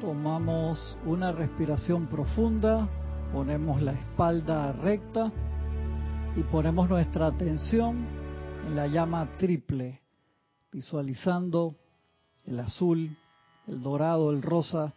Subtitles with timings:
[0.00, 2.86] Tomamos una respiración profunda,
[3.32, 5.32] ponemos la espalda recta
[6.36, 8.06] y ponemos nuestra atención
[8.66, 10.02] en la llama triple,
[10.70, 11.76] visualizando
[12.44, 13.16] el azul,
[13.66, 14.92] el dorado, el rosa,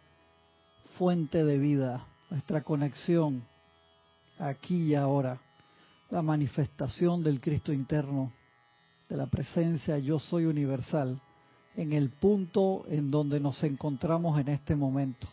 [0.98, 3.42] fuente de vida, nuestra conexión
[4.38, 5.40] aquí y ahora,
[6.10, 8.32] la manifestación del Cristo interno,
[9.08, 11.22] de la presencia yo soy universal
[11.80, 15.26] en el punto en donde nos encontramos en este momento.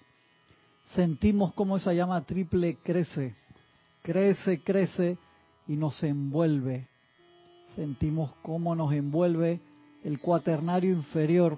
[0.95, 3.35] Sentimos cómo esa llama triple crece,
[4.01, 5.17] crece, crece
[5.67, 6.87] y nos envuelve.
[7.75, 9.59] Sentimos cómo nos envuelve
[10.05, 11.57] el cuaternario inferior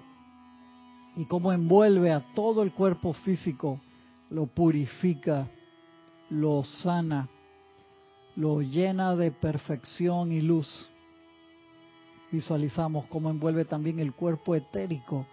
[1.14, 3.80] y cómo envuelve a todo el cuerpo físico,
[4.28, 5.46] lo purifica,
[6.30, 7.28] lo sana,
[8.34, 10.88] lo llena de perfección y luz
[12.30, 15.26] visualizamos cómo envuelve también el cuerpo etérico,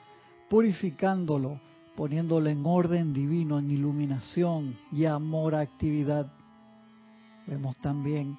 [0.49, 1.59] purificándolo,
[1.95, 6.31] poniéndolo en orden divino, en iluminación y amor a actividad.
[7.45, 8.37] Vemos también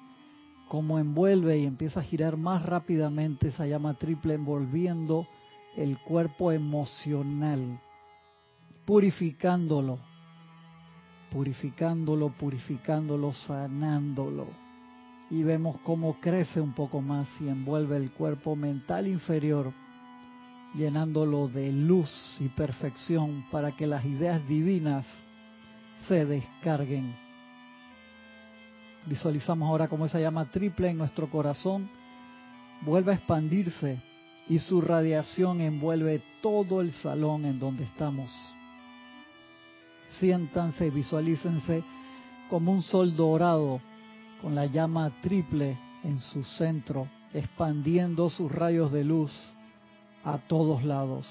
[0.67, 5.27] cómo envuelve y empieza a girar más rápidamente esa llama triple envolviendo
[5.75, 7.79] el cuerpo emocional,
[8.85, 9.99] purificándolo,
[11.31, 14.68] purificándolo, purificándolo, sanándolo
[15.31, 19.71] y vemos cómo crece un poco más y envuelve el cuerpo mental inferior,
[20.73, 25.05] llenándolo de luz y perfección para que las ideas divinas
[26.07, 27.15] se descarguen.
[29.05, 31.89] Visualizamos ahora cómo esa llama triple en nuestro corazón
[32.81, 34.01] vuelve a expandirse
[34.47, 38.31] y su radiación envuelve todo el salón en donde estamos.
[40.19, 41.83] Siéntanse y visualícense
[42.49, 43.79] como un sol dorado
[44.41, 49.31] con la llama triple en su centro, expandiendo sus rayos de luz
[50.23, 51.27] a todos lados.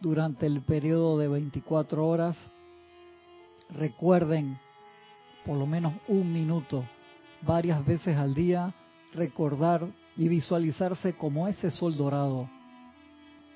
[0.00, 2.36] Durante el periodo de 24 horas,
[3.70, 4.58] recuerden
[5.44, 6.84] por lo menos un minuto,
[7.42, 8.74] varias veces al día,
[9.14, 9.86] recordar
[10.16, 12.48] y visualizarse como ese sol dorado,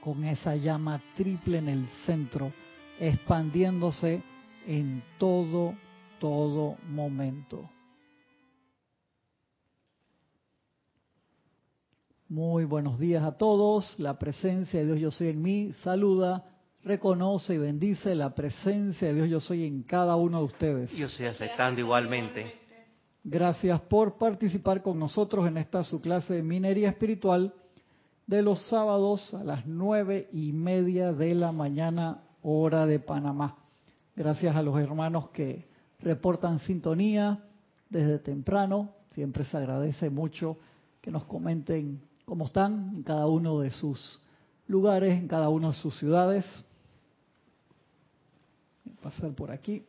[0.00, 2.52] con esa llama triple en el centro,
[2.98, 4.22] expandiéndose
[4.66, 5.74] en todo,
[6.18, 7.68] todo momento.
[12.32, 13.94] Muy buenos días a todos.
[13.98, 16.43] La presencia de Dios yo soy en mí saluda,
[16.82, 20.93] reconoce y bendice la presencia de Dios yo soy en cada uno de ustedes.
[20.93, 22.54] Yo estoy aceptando igualmente.
[23.22, 27.53] Gracias por participar con nosotros en esta su clase de minería espiritual
[28.26, 33.59] de los sábados a las nueve y media de la mañana hora de Panamá.
[34.16, 35.66] Gracias a los hermanos que
[36.00, 37.44] reportan sintonía
[37.91, 38.88] desde temprano.
[39.10, 40.56] Siempre se agradece mucho
[41.03, 44.20] que nos comenten cómo están en cada uno de sus
[44.66, 46.44] lugares, en cada una de sus ciudades.
[48.84, 49.84] Voy a pasar por aquí.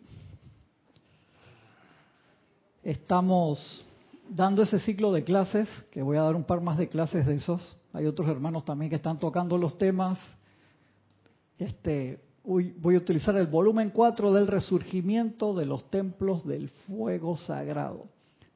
[2.83, 3.85] Estamos
[4.29, 7.35] dando ese ciclo de clases, que voy a dar un par más de clases de
[7.35, 7.77] esos.
[7.94, 10.19] Hay otros hermanos también que están tocando los temas.
[11.57, 18.05] Este, voy a utilizar el volumen 4 del resurgimiento de los templos del fuego sagrado.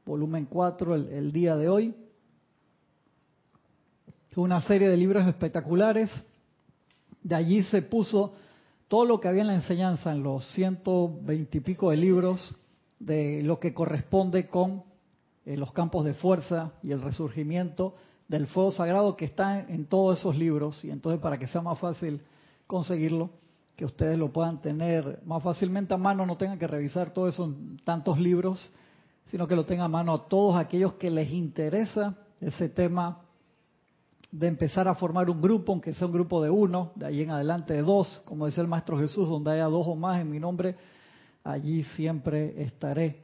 [0.06, 1.96] Volumen 4 el día de hoy
[4.42, 6.12] una serie de libros espectaculares.
[7.24, 8.34] De allí se puso
[8.88, 12.56] todo lo que había en la enseñanza, en los ciento veintipico de libros,
[13.00, 14.84] de lo que corresponde con
[15.46, 17.96] eh, los campos de fuerza y el resurgimiento
[18.28, 20.84] del fuego sagrado que está en todos esos libros.
[20.86, 22.22] Y entonces para que sea más fácil
[22.66, 23.30] conseguirlo,
[23.76, 27.54] que ustedes lo puedan tener más fácilmente a mano, no tengan que revisar todos esos
[27.84, 28.72] tantos libros,
[29.28, 33.27] sino que lo tengan a mano a todos aquellos que les interesa ese tema
[34.32, 37.32] de empezar a formar un grupo, aunque sea un grupo de uno, de ahí en
[37.32, 40.40] adelante de dos, como decía el Maestro Jesús, donde haya dos o más en mi
[40.40, 40.76] nombre,
[41.44, 43.24] allí siempre estaré.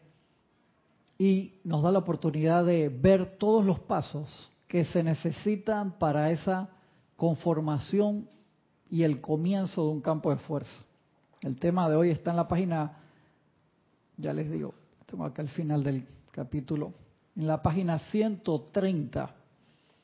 [1.17, 6.69] Y nos da la oportunidad de ver todos los pasos que se necesitan para esa
[7.15, 8.27] conformación
[8.89, 10.81] y el comienzo de un campo de fuerza.
[11.41, 12.97] El tema de hoy está en la página,
[14.17, 14.73] ya les digo,
[15.05, 16.93] tengo acá el final del capítulo,
[17.35, 19.42] en la página 130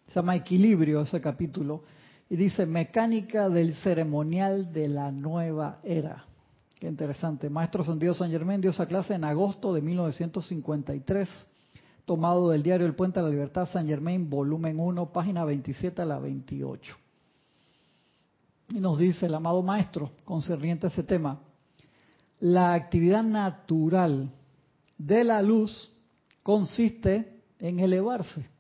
[0.10, 1.84] se llama Equilibrio ese capítulo,
[2.30, 6.26] y dice Mecánica del ceremonial de la nueva era.
[6.80, 7.50] Qué interesante.
[7.50, 11.30] Maestro Santiago San Germán dio esa clase en agosto de 1953,
[12.06, 16.06] tomado del diario El Puente de la Libertad San Germain, volumen 1, página 27 a
[16.06, 16.96] la 28.
[18.70, 21.40] Y nos dice el amado maestro, concerniente a ese tema,
[22.40, 24.32] la actividad natural
[24.98, 25.92] de la luz
[26.42, 28.59] consiste en elevarse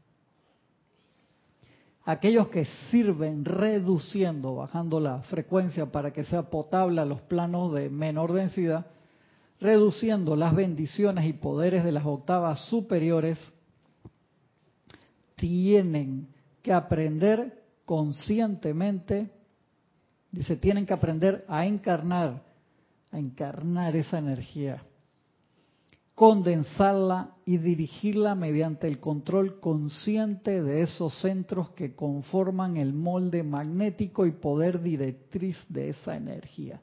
[2.09, 7.91] aquellos que sirven reduciendo, bajando la frecuencia para que sea potable a los planos de
[7.91, 8.87] menor densidad,
[9.61, 13.37] reduciendo las bendiciones y poderes de las octavas superiores,
[15.35, 16.29] tienen
[16.63, 19.29] que aprender conscientemente,
[20.31, 22.41] dice, tienen que aprender a encarnar,
[23.11, 24.83] a encarnar esa energía
[26.19, 34.25] condensarla y dirigirla mediante el control consciente de esos centros que conforman el molde magnético
[34.25, 36.81] y poder directriz de esa energía.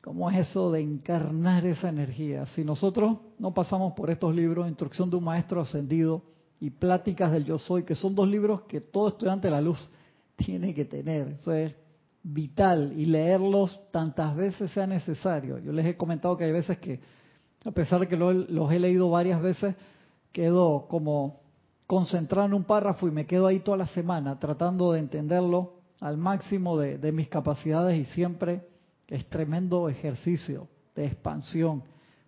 [0.00, 2.46] ¿Cómo es eso de encarnar esa energía?
[2.46, 6.22] Si nosotros no pasamos por estos libros, Instrucción de un Maestro Ascendido
[6.58, 9.86] y Pláticas del Yo Soy, que son dos libros que todo estudiante de la luz
[10.34, 11.74] tiene que tener, eso es
[12.22, 15.58] vital y leerlos tantas veces sea necesario.
[15.58, 17.21] Yo les he comentado que hay veces que
[17.64, 19.74] a pesar de que los he leído varias veces,
[20.32, 21.40] quedo como
[21.86, 26.16] concentrado en un párrafo y me quedo ahí toda la semana tratando de entenderlo al
[26.16, 28.66] máximo de, mis capacidades y siempre
[29.08, 31.84] es tremendo ejercicio de expansión.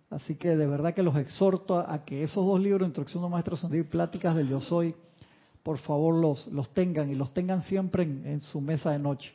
[0.09, 3.67] Así que de verdad que los exhorto a, que esos dos libros, Instrucción de Maestros
[3.69, 4.95] y Pláticas del Yo Soy,
[5.63, 9.33] por favor los, los tengan y los tengan siempre en su mesa de noche.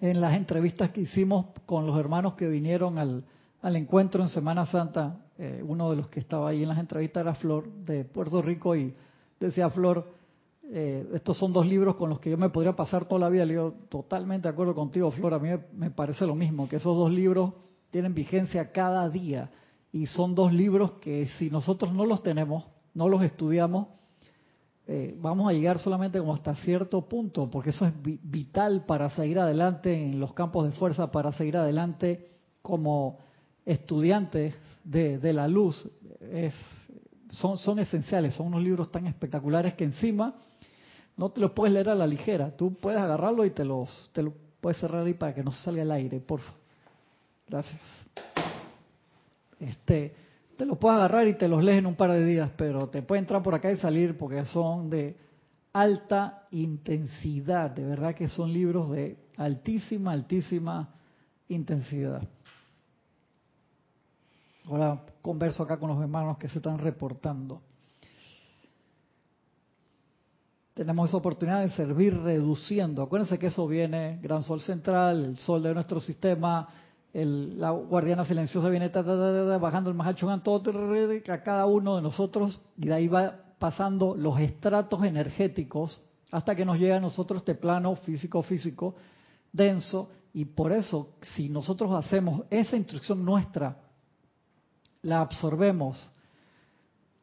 [0.00, 3.24] En las entrevistas que hicimos con los hermanos que vinieron al,
[3.62, 7.22] al encuentro en Semana Santa, eh, uno de los que estaba ahí en las entrevistas
[7.22, 8.92] era Flor de Puerto Rico y
[9.38, 10.10] decía Flor,
[10.64, 13.44] eh, estos son dos libros con los que yo me podría pasar toda la vida.
[13.44, 16.96] Le digo, totalmente de acuerdo contigo, Flor, a mí me parece lo mismo, que esos
[16.96, 17.52] dos libros
[17.92, 19.50] tienen vigencia cada día
[19.92, 22.64] y son dos libros que si nosotros no los tenemos,
[22.94, 23.88] no los estudiamos,
[24.88, 29.38] eh, vamos a llegar solamente como hasta cierto punto, porque eso es vital para seguir
[29.38, 32.30] adelante en los campos de fuerza, para seguir adelante
[32.60, 33.18] como
[33.64, 34.54] estudiantes
[34.84, 35.88] de, la luz
[36.20, 36.54] es,
[37.28, 40.34] son, esenciales, son unos libros tan espectaculares que encima
[41.16, 44.22] no te los puedes leer a la ligera, tú puedes agarrarlo y te los, te
[44.22, 46.60] lo puedes cerrar ahí para que no salga el aire, por favor.
[47.48, 47.82] Gracias.
[49.58, 50.14] Este,
[50.56, 53.02] te los puedes agarrar y te los lees en un par de días, pero te
[53.02, 55.16] puede entrar por acá y salir porque son de
[55.72, 60.94] alta intensidad, de verdad que son libros de altísima, altísima
[61.48, 62.22] intensidad.
[64.66, 67.60] Ahora converso acá con los hermanos que se están reportando.
[70.74, 73.02] Tenemos esa oportunidad de servir reduciendo.
[73.02, 76.68] Acuérdense que eso viene, Gran Sol Central, el Sol de nuestro sistema,
[77.12, 80.62] la guardiana silenciosa viene bajando el Mahachungan, todo
[81.28, 86.00] a cada uno de nosotros, y de ahí va pasando los estratos energéticos
[86.30, 88.94] hasta que nos llega a nosotros este plano físico-físico
[89.52, 93.76] denso, y por eso, si nosotros hacemos esa instrucción nuestra
[95.02, 96.10] la absorbemos,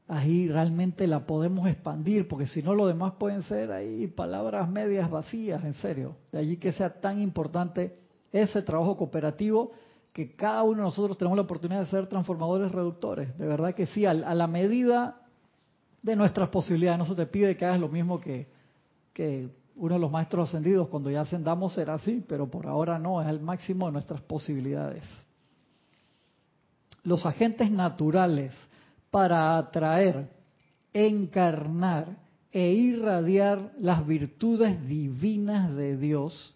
[0.08, 5.10] ahí realmente la podemos expandir, porque si no lo demás pueden ser ahí palabras medias
[5.10, 6.16] vacías, en serio.
[6.32, 7.98] De allí que sea tan importante
[8.32, 9.72] ese trabajo cooperativo
[10.12, 13.38] que cada uno de nosotros tenemos la oportunidad de ser transformadores reductores.
[13.38, 15.22] De verdad que sí, a, la medida
[16.02, 17.00] de nuestras posibilidades.
[17.00, 18.48] No se te pide que hagas lo mismo que,
[19.14, 20.88] que uno de los maestros ascendidos.
[20.88, 25.04] Cuando ya ascendamos será así, pero por ahora no, es el máximo de nuestras posibilidades
[27.04, 28.54] los agentes naturales
[29.12, 30.30] para atraer,
[30.94, 32.18] encarnar
[32.52, 36.56] e irradiar las virtudes divinas de Dios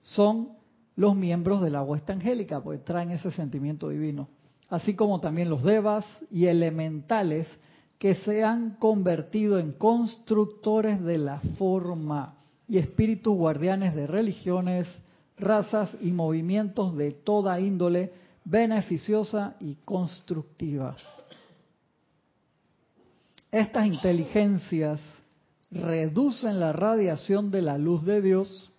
[0.00, 0.50] son
[0.96, 4.28] los miembros de la huesta angélica, pues traen ese sentimiento divino,
[4.68, 7.48] así como también los devas y elementales
[7.98, 12.36] que se han convertido en constructores de la forma
[12.68, 14.86] y espíritus guardianes de religiones,
[15.38, 18.12] razas y movimientos de toda índole
[18.44, 20.96] beneficiosa y constructiva.
[23.50, 25.00] Estas inteligencias
[25.70, 28.70] reducen la radiación de la luz de Dios,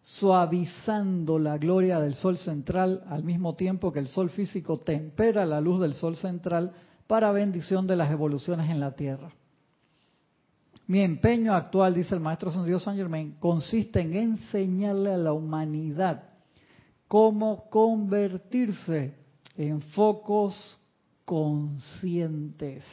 [0.00, 5.60] suavizando la gloria del sol central al mismo tiempo que el sol físico tempera la
[5.60, 6.72] luz del sol central
[7.06, 9.32] para bendición de las evoluciones en la Tierra.
[10.86, 15.34] Mi empeño actual, dice el maestro San Dios San Germain, consiste en enseñarle a la
[15.34, 16.22] humanidad
[17.08, 19.14] cómo convertirse
[19.56, 20.78] en focos
[21.24, 22.84] conscientes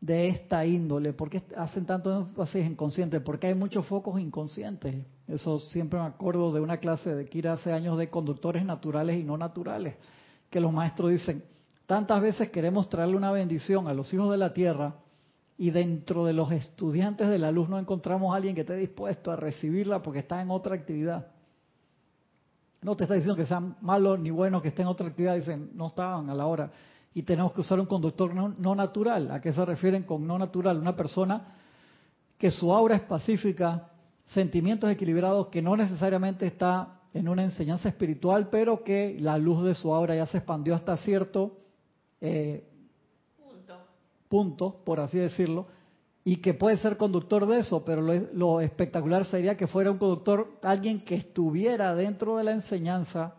[0.00, 1.12] de esta índole.
[1.14, 3.20] ¿Por qué hacen tanto énfasis en consciente?
[3.20, 5.06] Porque hay muchos focos inconscientes.
[5.26, 9.24] Eso siempre me acuerdo de una clase de Kira hace años de conductores naturales y
[9.24, 9.94] no naturales,
[10.50, 11.42] que los maestros dicen,
[11.86, 14.96] tantas veces queremos traerle una bendición a los hijos de la tierra
[15.56, 19.30] y dentro de los estudiantes de la luz no encontramos a alguien que esté dispuesto
[19.30, 21.33] a recibirla porque está en otra actividad.
[22.84, 25.70] No te está diciendo que sean malos ni buenos, que estén en otra actividad, dicen,
[25.72, 26.70] no estaban a la hora.
[27.14, 29.30] Y tenemos que usar un conductor no, natural.
[29.30, 30.76] ¿A qué se refieren con no natural?
[30.76, 31.54] Una persona
[32.36, 33.90] que su aura es pacífica,
[34.26, 39.74] sentimientos equilibrados que no necesariamente está en una enseñanza espiritual, pero que la luz de
[39.74, 41.56] su aura ya se expandió hasta cierto
[42.20, 42.68] eh,
[43.38, 43.78] punto.
[44.28, 45.68] punto, por así decirlo,
[46.24, 50.58] y que puede ser conductor de eso, pero lo, espectacular sería que fuera un conductor,
[50.62, 53.34] alguien que estuviera dentro de la enseñanza,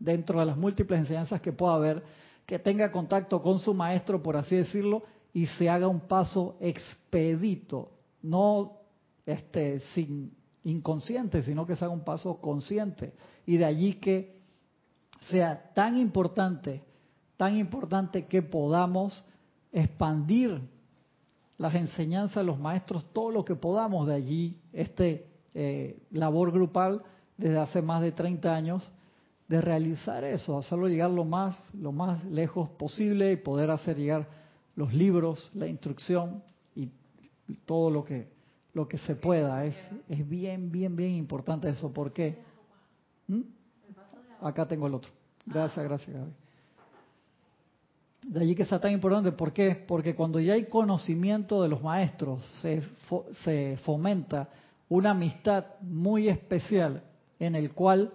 [0.00, 2.02] dentro de las múltiples enseñanzas que pueda haber,
[2.44, 7.90] que tenga contacto con su maestro, por así decirlo, y se haga un paso expedito,
[8.22, 8.80] no
[9.24, 10.32] este, sin
[10.64, 13.12] inconsciente, sino que se haga un paso consciente.
[13.46, 14.40] Y de allí que
[15.28, 16.82] sea tan importante,
[17.36, 19.24] tan importante que podamos
[19.72, 20.60] expandir
[21.58, 27.02] las enseñanzas de los maestros, todo lo que podamos de allí, este eh, labor grupal
[27.36, 28.92] desde hace más de 30 años,
[29.48, 34.26] de realizar eso, hacerlo llegar lo más, lo más lejos posible y poder hacer llegar
[34.74, 36.42] los libros, la instrucción
[37.46, 38.26] y todo lo que,
[38.74, 39.64] lo que se pueda.
[39.64, 39.76] Es,
[40.08, 41.92] es bien, bien, bien importante eso.
[41.92, 42.38] ¿Por qué?
[43.28, 43.42] ¿Mm?
[44.40, 45.10] Acá tengo el otro.
[45.46, 46.43] Gracias, gracias, Gaby.
[48.28, 49.74] De allí que sea tan importante, ¿por qué?
[49.74, 52.82] Porque cuando ya hay conocimiento de los maestros, se,
[53.44, 54.48] se fomenta
[54.88, 57.02] una amistad muy especial
[57.38, 58.12] en el cual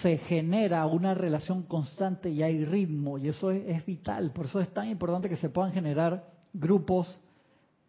[0.00, 4.30] se genera una relación constante y hay ritmo, y eso es, vital.
[4.32, 7.20] Por eso es tan importante que se puedan generar grupos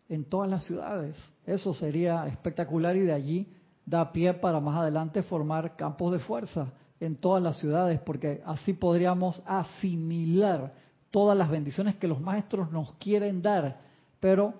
[0.09, 1.15] en todas las ciudades.
[1.45, 3.53] Eso sería espectacular y de allí
[3.85, 8.73] da pie para más adelante formar campos de fuerza en todas las ciudades, porque así
[8.73, 10.73] podríamos asimilar
[11.13, 13.81] todas las bendiciones que los maestros nos quieren dar,
[14.19, 14.55] pero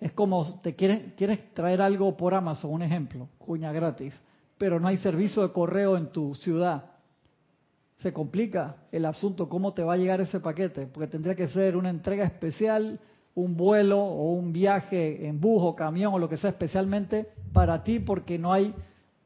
[0.00, 4.18] es como te quieres, quieres traer algo por Amazon, un ejemplo, cuña gratis,
[4.56, 6.92] pero no hay servicio de correo en tu ciudad.
[7.98, 11.76] Se complica el asunto, cómo te va a llegar ese paquete, porque tendría que ser
[11.76, 12.98] una entrega especial,
[13.34, 17.84] un vuelo o un viaje en bus o camión o lo que sea especialmente para
[17.84, 18.74] ti, porque no hay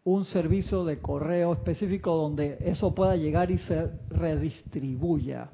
[0.03, 5.49] un servicio de correo específico donde eso pueda llegar y se redistribuya.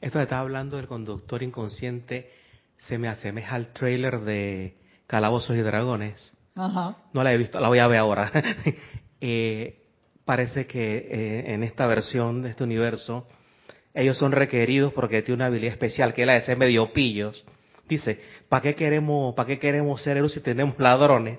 [0.00, 2.30] Esto está hablando del conductor inconsciente
[2.78, 4.74] se me asemeja al trailer de
[5.06, 6.32] Calabozos y Dragones.
[6.56, 6.96] Ajá.
[7.12, 8.32] No la he visto, la voy a ver ahora.
[9.20, 9.82] eh,
[10.24, 13.26] parece que eh, en esta versión de este universo
[13.92, 17.44] ellos son requeridos porque tiene una habilidad especial que es la de ser medio pillos.
[17.88, 21.38] Dice, ¿para qué queremos, para qué queremos ser héroes si tenemos ladrones?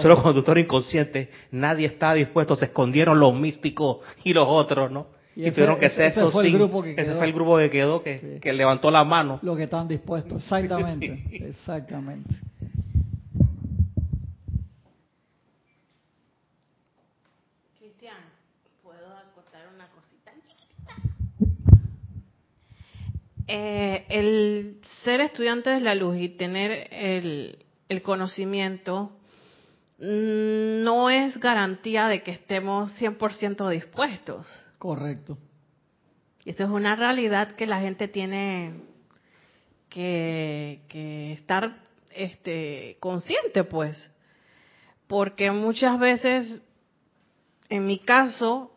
[0.00, 5.08] Solo conductor inconsciente, nadie está dispuesto, se escondieron los místicos y los otros, ¿no?
[5.34, 8.02] Y, tuvieron que ser ese fue el grupo que ese fue el grupo que quedó,
[8.02, 9.38] que, levantó la mano.
[9.42, 12.34] Lo que están dispuestos, exactamente, exactamente.
[17.78, 18.16] Cristian,
[18.82, 20.32] ¿puedo acotar una cosita
[23.48, 27.58] eh, el ser estudiante de la luz y tener el,
[27.88, 29.12] el conocimiento
[29.98, 34.46] mm, no es garantía de que estemos 100% dispuestos.
[34.82, 35.38] Correcto.
[36.44, 38.80] Y eso es una realidad que la gente tiene
[39.88, 40.80] que,
[41.38, 44.10] estar este, consciente, pues.
[45.06, 46.62] Porque muchas veces,
[47.68, 48.72] en mi caso,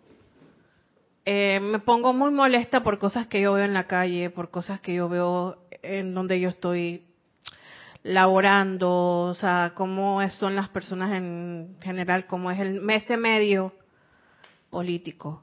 [1.26, 4.80] eh, me pongo muy molesta por cosas que yo veo en la calle, por cosas
[4.82, 7.04] que yo veo en donde yo estoy
[8.04, 13.74] laborando, o sea, cómo son las personas en general, cómo es el ese medio
[14.70, 15.42] político.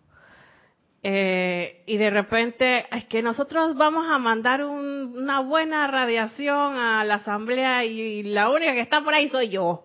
[1.04, 7.16] Eh, y de repente es que nosotros vamos a mandar una buena radiación a la
[7.16, 9.84] asamblea y, la única que está por ahí soy yo.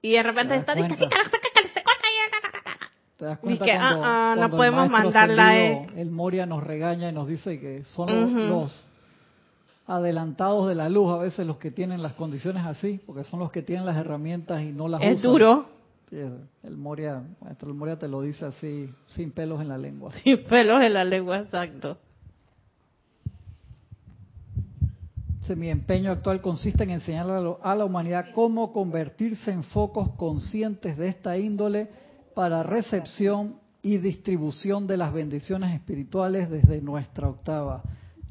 [0.00, 0.96] Y de repente está diciendo,
[3.18, 5.90] ¿Te que, ah, ah, no podemos mandarla él.
[5.96, 8.84] El Moria nos regaña y nos dice que son los
[9.86, 13.52] adelantados de la luz a veces los que tienen las condiciones así, porque son los
[13.52, 15.66] que tienen las herramientas y no las es duro
[16.12, 17.22] el Moria,
[17.60, 20.12] el Moria te lo dice así, sin pelos en la lengua.
[20.22, 21.98] Sin pelos en la lengua, exacto.
[25.56, 27.26] mi empeño actual consiste en enseñar
[27.62, 31.90] a la humanidad cómo convertirse en focos conscientes de esta índole
[32.34, 37.82] para recepción y distribución de las bendiciones espirituales desde nuestra octava.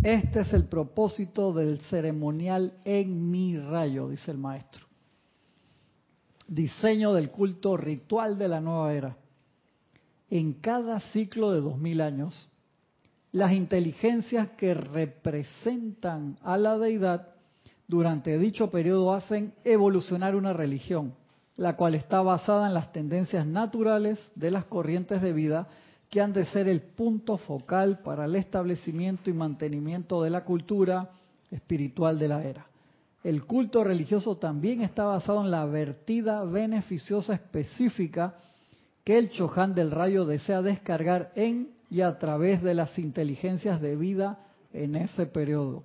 [0.01, 4.90] Este es el propósito del ceremonial en mi rayo, dice el maestro
[6.51, 9.17] diseño del culto ritual de la nueva era.
[10.29, 12.50] En cada ciclo de dos mil años,
[13.31, 17.29] las inteligencias que representan a la deidad
[17.88, 21.13] durante dicho periodo hacen evolucionar una religión,
[21.55, 25.70] la cual está basada en las tendencias naturales de las corrientes de vida
[26.10, 31.12] que han de ser el punto focal para el establecimiento y mantenimiento de la cultura
[31.50, 32.70] espiritual de la era.
[33.23, 38.35] El culto religioso también está basado en la vertida beneficiosa específica
[39.03, 43.95] que el Chohan del rayo desea descargar en y a través de las inteligencias de
[43.95, 44.39] vida
[44.73, 45.83] en ese periodo.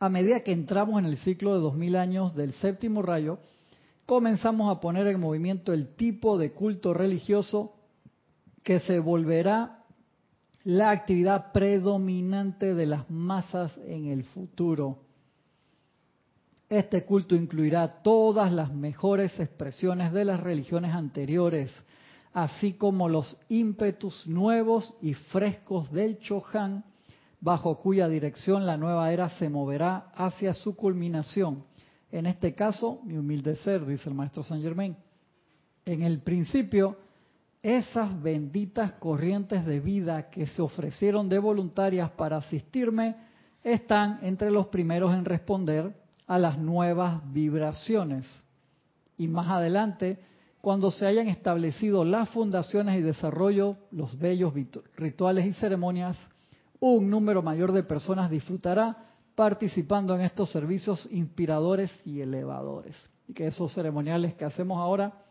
[0.00, 3.40] A medida que entramos en el ciclo de 2000 años del séptimo rayo,
[4.06, 7.74] comenzamos a poner en movimiento el tipo de culto religioso
[8.62, 9.84] que se volverá
[10.62, 15.07] la actividad predominante de las masas en el futuro.
[16.68, 21.72] Este culto incluirá todas las mejores expresiones de las religiones anteriores,
[22.34, 26.84] así como los ímpetus nuevos y frescos del Chohan,
[27.40, 31.64] bajo cuya dirección la nueva era se moverá hacia su culminación.
[32.12, 34.94] En este caso, mi humilde ser, dice el maestro Saint Germain.
[35.86, 36.98] En el principio,
[37.62, 43.16] esas benditas corrientes de vida que se ofrecieron de voluntarias para asistirme
[43.62, 48.24] están entre los primeros en responder a las nuevas vibraciones.
[49.16, 50.20] Y más adelante,
[50.60, 54.52] cuando se hayan establecido las fundaciones y desarrollo, los bellos
[54.96, 56.16] rituales y ceremonias,
[56.78, 58.96] un número mayor de personas disfrutará
[59.34, 62.94] participando en estos servicios inspiradores y elevadores.
[63.26, 65.24] Y que esos ceremoniales que hacemos ahora,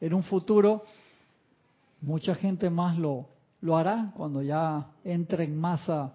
[0.00, 0.84] en un futuro,
[2.00, 3.28] mucha gente más lo,
[3.60, 6.14] lo hará cuando ya entre en masa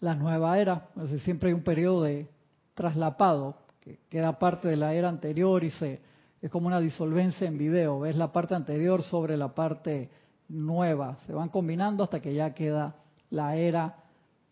[0.00, 0.88] la nueva era.
[1.02, 2.33] Es siempre hay un periodo de
[2.74, 6.00] traslapado, que queda parte de la era anterior y se
[6.44, 8.00] es como una disolvencia en video.
[8.00, 10.10] Ves la parte anterior sobre la parte
[10.48, 11.16] nueva.
[11.26, 12.96] Se van combinando hasta que ya queda
[13.30, 13.96] la era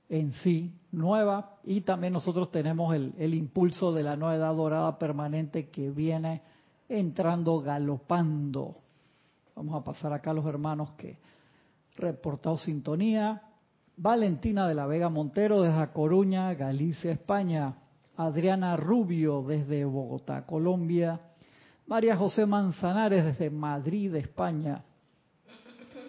[0.09, 4.99] en sí nueva y también nosotros tenemos el, el impulso de la nueva edad dorada
[4.99, 6.41] permanente que viene
[6.89, 8.77] entrando galopando.
[9.55, 11.19] Vamos a pasar acá a los hermanos que
[11.97, 13.43] reportado sintonía.
[13.99, 17.75] Valentina de la Vega Montero desde Coruña, Galicia, España.
[18.17, 21.21] Adriana Rubio desde Bogotá, Colombia.
[21.87, 24.83] María José Manzanares desde Madrid, España.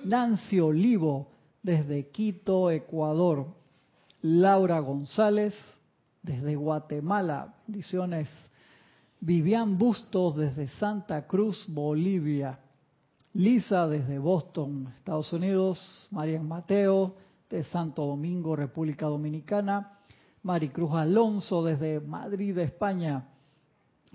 [0.06, 1.30] Nancy Olivo
[1.62, 3.48] desde Quito, Ecuador.
[4.22, 5.54] Laura González
[6.22, 7.56] desde Guatemala.
[7.68, 8.30] Bendiciones.
[9.20, 12.60] Vivian Bustos desde Santa Cruz, Bolivia.
[13.34, 16.08] Lisa desde Boston, Estados Unidos.
[16.12, 17.16] Marian Mateo
[17.50, 20.00] de Santo Domingo, República Dominicana.
[20.44, 23.30] Maricruz Alonso desde Madrid, España.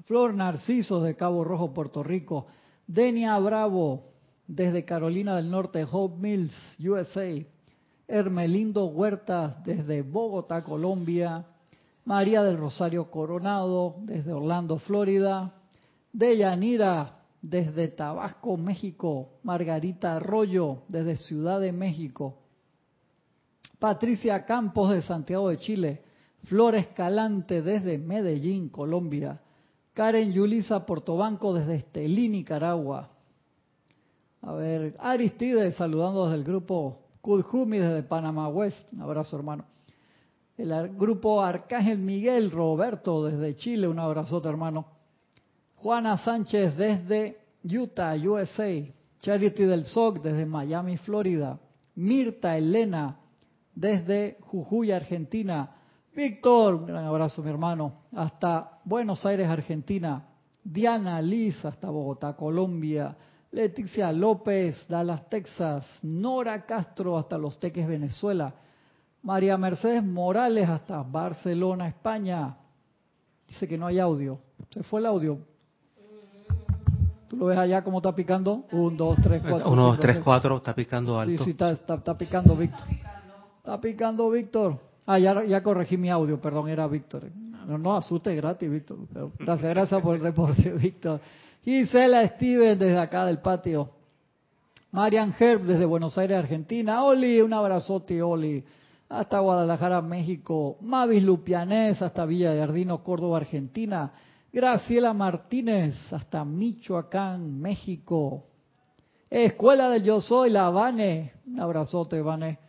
[0.04, 2.46] Flor Narciso de Cabo Rojo, Puerto Rico.
[2.86, 4.02] Denia Bravo
[4.46, 7.44] desde Carolina del Norte, Hope Mills, USA.
[8.06, 11.46] Hermelindo Huertas desde Bogotá, Colombia.
[12.04, 15.54] María del Rosario Coronado desde Orlando, Florida.
[16.12, 19.38] Deyanira desde Tabasco, México.
[19.42, 22.36] Margarita Arroyo desde Ciudad de México.
[23.78, 26.02] Patricia Campos de Santiago de Chile.
[26.44, 29.40] Flor Escalante desde Medellín, Colombia.
[29.92, 33.08] Karen Yulisa Portobanco desde Estelí, Nicaragua.
[34.42, 38.92] A ver, Aristides saludando desde el grupo Kudjumi desde Panamá West.
[38.92, 39.64] Un abrazo, hermano.
[40.56, 43.88] El grupo Arcángel Miguel Roberto desde Chile.
[43.88, 44.86] Un abrazote, hermano.
[45.76, 48.82] Juana Sánchez desde Utah, USA.
[49.20, 51.58] Charity del SOC desde Miami, Florida.
[51.96, 53.18] Mirta Elena
[53.74, 55.74] desde Jujuy, Argentina.
[56.18, 60.20] Víctor, un gran abrazo mi hermano, hasta Buenos Aires, Argentina.
[60.64, 63.16] Diana Liz, hasta Bogotá, Colombia.
[63.52, 65.86] Leticia López, Dallas, Texas.
[66.02, 68.52] Nora Castro, hasta Los Teques, Venezuela.
[69.22, 72.56] María Mercedes Morales, hasta Barcelona, España.
[73.46, 74.40] Dice que no hay audio.
[74.70, 75.38] Se fue el audio.
[77.28, 78.64] ¿Tú lo ves allá cómo está picando?
[78.72, 79.70] Un, dos, tres, cuatro.
[79.70, 81.44] Uno, dos, tres, cuatro, está picando alto.
[81.44, 82.88] Sí, sí, está, está picando Víctor.
[83.58, 84.87] Está picando Víctor.
[85.10, 87.30] Ah, ya, corregí mi audio, perdón, era Víctor.
[87.66, 88.98] No, no asuste gratis, Víctor.
[89.38, 91.18] gracias, gracias por el reporte, Víctor.
[91.64, 93.88] Gisela Steven desde acá del patio.
[94.90, 97.02] Marian Herb desde Buenos Aires, Argentina.
[97.04, 98.62] Oli, un abrazote, Oli.
[99.08, 100.76] Hasta Guadalajara, México.
[100.82, 104.12] Mavis Lupianés hasta Villa de Ardino, Córdoba, Argentina.
[104.52, 108.42] Graciela Martínez hasta Michoacán, México.
[109.30, 111.32] Escuela del Yo Soy, La Vane.
[111.46, 112.67] Un abrazote, Vane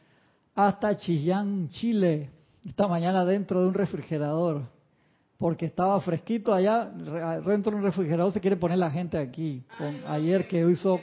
[0.67, 2.29] hasta Chillán, Chile,
[2.65, 4.63] esta mañana dentro de un refrigerador,
[5.37, 9.95] porque estaba fresquito allá, dentro de un refrigerador se quiere poner la gente aquí, con,
[10.07, 10.99] ayer que hizo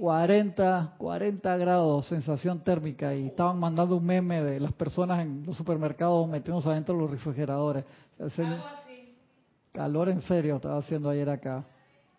[0.00, 5.54] 40, 40 grados, sensación térmica, y estaban mandando un meme de las personas en los
[5.54, 7.84] supermercados metiéndose adentro de los refrigeradores.
[9.72, 11.62] Calor en serio estaba haciendo ayer acá.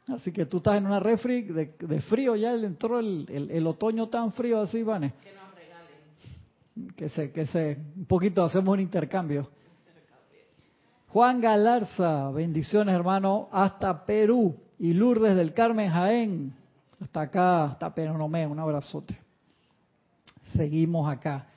[0.07, 4.31] Así que tú estás en una refri de, frío, ya entró el, el, otoño tan
[4.31, 5.36] frío así, Vane que
[7.09, 9.49] se, que se, un poquito hacemos un intercambio.
[11.09, 14.55] Juan Galarza, bendiciones hermano, hasta Perú.
[14.79, 16.53] Y Lourdes del Carmen Jaén,
[17.01, 19.17] hasta acá, hasta Peronomé, un abrazote.
[20.55, 21.47] Seguimos acá.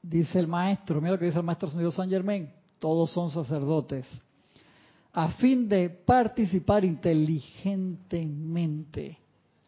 [0.00, 4.06] Dice el maestro, mira lo que dice el maestro San Germain, todos son sacerdotes.
[5.16, 9.18] A fin de participar inteligentemente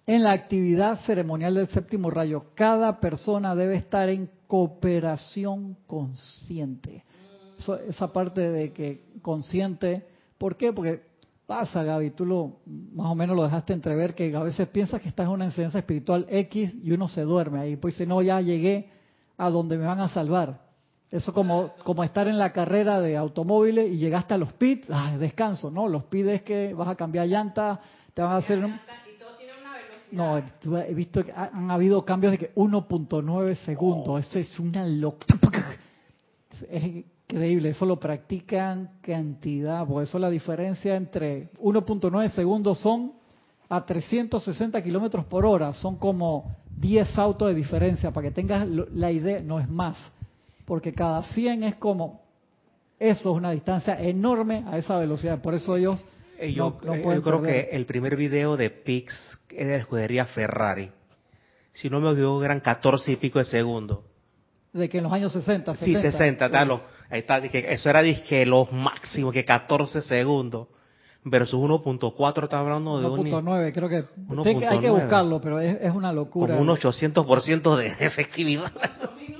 [0.05, 7.03] en la actividad ceremonial del séptimo rayo, cada persona debe estar en cooperación consciente.
[7.89, 10.05] esa parte de que consciente,
[10.37, 10.75] ¿por qué?
[10.75, 11.01] Porque
[11.47, 15.09] pasa, Gaby, tú lo más o menos lo dejaste entrever, que a veces piensas que
[15.09, 18.39] estás en una enseñanza espiritual X y uno se duerme ahí, pues dice, no, ya
[18.43, 18.91] llegué
[19.39, 20.68] a donde me van a salvar.
[21.11, 25.17] Eso como, como estar en la carrera de automóviles y llegaste a los pits, ah,
[25.19, 25.89] descanso, ¿no?
[25.89, 27.81] Los pits es que vas a cambiar llanta,
[28.13, 28.63] te van a hacer...
[28.63, 28.79] Un,
[30.11, 34.27] no, he visto que han habido cambios de que 1.9 segundos.
[34.27, 35.39] Eso es una locura.
[36.69, 37.69] Es increíble.
[37.69, 39.87] Eso lo practican cantidad.
[39.87, 43.13] Por eso la diferencia entre 1.9 segundos son
[43.69, 45.73] a 360 kilómetros por hora.
[45.73, 48.11] Son como 10 autos de diferencia.
[48.11, 49.97] Para que tengas la idea, no es más.
[50.69, 52.21] Porque cada 100 es como.
[53.01, 55.41] Eso es una distancia enorme a esa velocidad.
[55.41, 56.05] Por eso ellos
[56.39, 60.27] eh, yo, eh, yo creo que el primer video de Pix es de la escudería
[60.27, 60.91] Ferrari.
[61.73, 64.01] Si no me equivoco, eran 14 y pico de segundos.
[64.75, 66.03] De que en los años 60, 70.
[66.03, 66.51] Sí, 60,
[67.09, 70.69] ahí está, eso era dije, los máximos, que 14 segundos.
[71.25, 76.57] Versus 1.4 está hablando de 1.9, creo que hay que buscarlo, pero es, una locura.
[76.57, 78.73] Como un 800% de efectividad.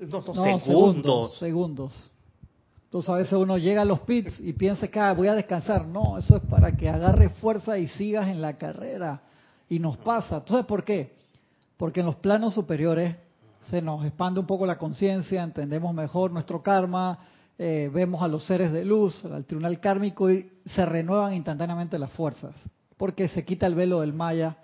[0.00, 1.38] no, segundos.
[1.38, 2.10] Segundos.
[2.84, 5.86] Entonces a veces uno llega a los pits y piensa que ah, voy a descansar.
[5.86, 9.22] No, eso es para que agarre fuerza y sigas en la carrera.
[9.68, 10.38] Y nos pasa.
[10.38, 11.14] Entonces, ¿por qué?
[11.76, 13.14] Porque en los planos superiores
[13.70, 17.18] se nos expande un poco la conciencia, entendemos mejor nuestro karma,
[17.62, 22.10] eh, vemos a los seres de luz, al tribunal kármico y se renuevan instantáneamente las
[22.12, 22.54] fuerzas.
[22.96, 24.56] Porque se quita el velo del Maya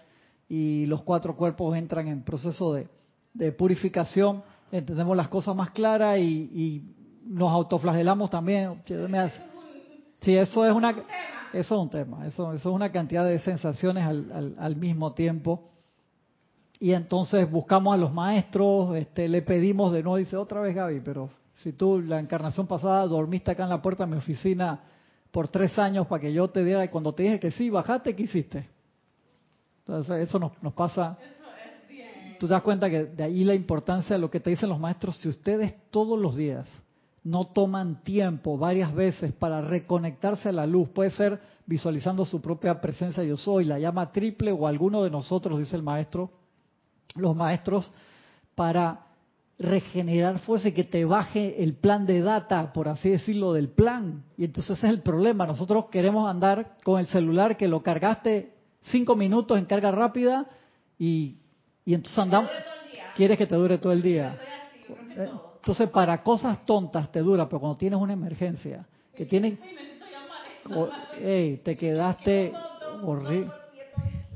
[0.49, 6.97] y los cuatro cuerpos entran en proceso de, purificación, entendemos las cosas más claras y
[7.27, 8.83] nos autoflagelamos también.
[10.21, 10.91] Sí, eso es una,
[11.53, 15.71] eso es un tema, eso, eso es una cantidad de sensaciones al, al, mismo tiempo.
[16.79, 21.01] Y entonces buscamos a los maestros, este, le pedimos de nuevo, dice otra vez Gaby,
[21.01, 21.31] pero
[21.63, 24.81] si tú la encarnación pasada dormiste acá en la puerta de mi oficina
[25.31, 28.15] por tres años para que yo te diera, y cuando te dije que sí, bajate,
[28.15, 28.69] ¿qué hiciste?
[29.81, 31.17] Entonces eso nos, nos pasa
[32.39, 34.81] tú te das cuenta que de ahí la importancia de lo que te dicen los
[34.81, 36.69] maestros, si ustedes todos los días
[37.27, 40.89] no toman tiempo varias veces para reconectarse a la luz.
[40.91, 45.59] Puede ser visualizando su propia presencia yo soy, la llama triple o alguno de nosotros,
[45.59, 46.31] dice el maestro,
[47.17, 47.93] los maestros,
[48.55, 49.07] para
[49.59, 54.23] regenerar fuerza y que te baje el plan de data, por así decirlo, del plan.
[54.37, 55.49] Y entonces ese es el problema.
[55.49, 60.47] Nosotros queremos andar con el celular que lo cargaste cinco minutos en carga rápida
[60.97, 61.39] y,
[61.87, 62.51] y entonces andamos...
[63.15, 64.39] Quieres que te dure todo el día.
[65.57, 69.59] Entonces, para cosas tontas te dura, pero cuando tienes una emergencia, que tienen...
[71.65, 72.53] te quedaste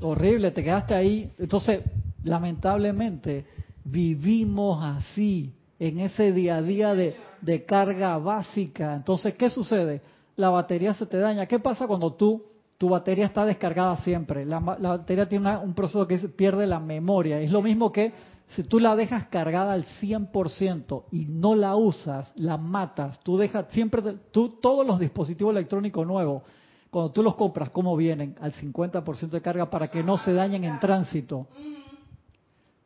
[0.01, 1.31] horrible, te quedaste ahí.
[1.37, 1.83] Entonces,
[2.23, 3.45] lamentablemente,
[3.83, 8.95] vivimos así, en ese día a día de, de carga básica.
[8.95, 10.01] Entonces, ¿qué sucede?
[10.37, 11.45] La batería se te daña.
[11.45, 12.50] ¿Qué pasa cuando tú
[12.81, 14.43] tu batería está descargada siempre.
[14.43, 17.39] La, batería tiene un proceso que pierde la memoria.
[17.39, 18.11] Es lo mismo que
[18.47, 23.67] si tú la dejas cargada al 100% y no la usas, la matas, tú dejas
[23.69, 26.41] siempre, tú todos los dispositivos electrónicos nuevos,
[26.89, 28.33] cuando tú los compras, ¿cómo vienen?
[28.41, 31.45] Al 50% de carga para que no se dañen en tránsito.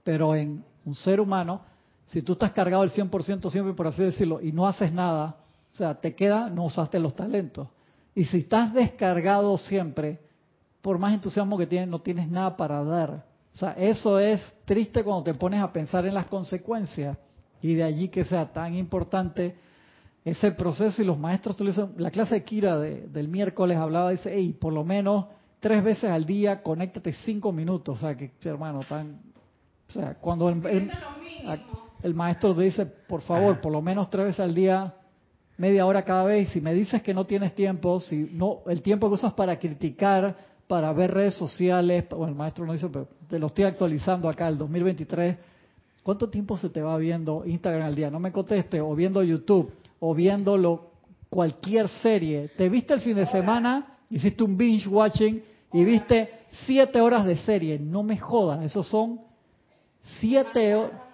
[0.04, 1.62] Pero en un ser humano,
[2.08, 5.38] si tú estás cargado al 100% siempre, por así decirlo, y no haces nada,
[5.72, 7.70] o sea, te queda, no usaste los talentos.
[8.16, 10.20] Y si estás descargado siempre,
[10.82, 13.26] por más entusiasmo que tienes, no tienes nada para dar.
[13.54, 17.18] O sea, eso es triste cuando te pones a pensar en las consecuencias.
[17.62, 19.56] Y de allí que sea tan importante
[20.24, 21.02] ese proceso.
[21.02, 21.58] Y los maestros,
[21.98, 25.26] la clase de Kira del miércoles hablaba, dice, hey, por lo menos
[25.60, 29.20] tres veces al día, conéctate cinco minutos, o sea, que hermano, tan,
[29.90, 30.92] o sea, cuando el,
[32.04, 34.94] el, maestro te dice, por favor, por lo menos tres veces al día,
[35.58, 39.08] media hora cada vez, si me dices que no tienes tiempo, si no, el tiempo
[39.10, 40.36] que usas para criticar,
[40.68, 44.48] para ver redes sociales, bueno, el maestro no dice, pero te lo estoy actualizando acá,
[44.48, 45.38] el 2023,
[46.04, 48.10] ¿cuánto tiempo se te va viendo Instagram al día?
[48.10, 50.92] No me conteste, o viendo YouTube, o viendo
[51.30, 52.50] cualquier serie.
[52.58, 55.42] Te viste el fin de semana, hiciste un binge watching
[55.74, 56.30] y viste
[56.66, 57.80] siete horas de serie.
[57.80, 59.20] No me jodas, esos son
[60.20, 61.05] Siete horas.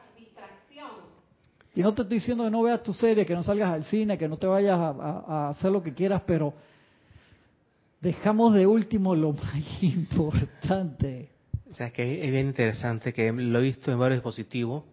[1.74, 4.18] Y no te estoy diciendo que no veas tu serie, que no salgas al cine,
[4.18, 6.54] que no te vayas a, hacer lo que quieras, pero
[8.02, 11.30] dejamos de último lo más importante.
[11.72, 14.84] O sea, que es bien interesante, que lo he visto en varios dispositivos.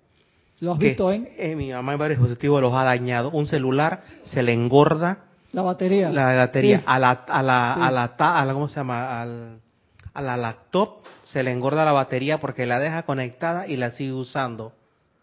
[0.61, 1.29] ¿Lo has visto en?
[1.37, 3.31] Eh, mi mamá en varios dispositivos los ha dañado.
[3.31, 5.25] Un celular se le engorda.
[5.53, 6.11] La batería.
[6.11, 6.83] La batería.
[6.87, 9.21] A la, a la, a la, a la, ¿cómo se llama?
[9.21, 9.61] Al,
[10.15, 14.13] a la laptop se le engorda la batería porque la deja conectada y la sigue
[14.13, 14.73] usando.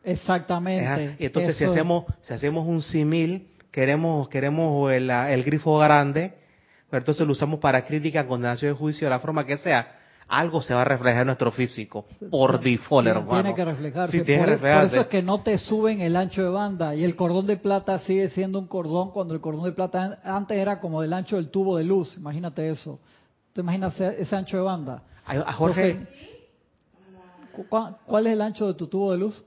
[0.06, 1.16] Exactamente.
[1.20, 6.34] Y entonces si hacemos, si hacemos un simil, queremos, queremos el, el grifo grande,
[6.90, 10.62] pero entonces lo usamos para crítica, condenación de juicio, de la forma que sea, algo
[10.62, 13.44] se va a reflejar en nuestro físico, por default, hermano.
[13.44, 14.18] Tiene que reflejarse.
[14.18, 17.46] por, por, eso es que no te suben el ancho de banda y el cordón
[17.46, 21.14] de plata sigue siendo un cordón cuando el cordón de plata antes era como del
[21.14, 23.00] ancho del tubo de luz, imagínate eso.
[23.54, 25.04] ¿Te imaginas ese ancho de banda?
[25.26, 26.06] A Jorge.
[28.06, 29.44] ¿Cuál es el ancho de tu tubo de luz?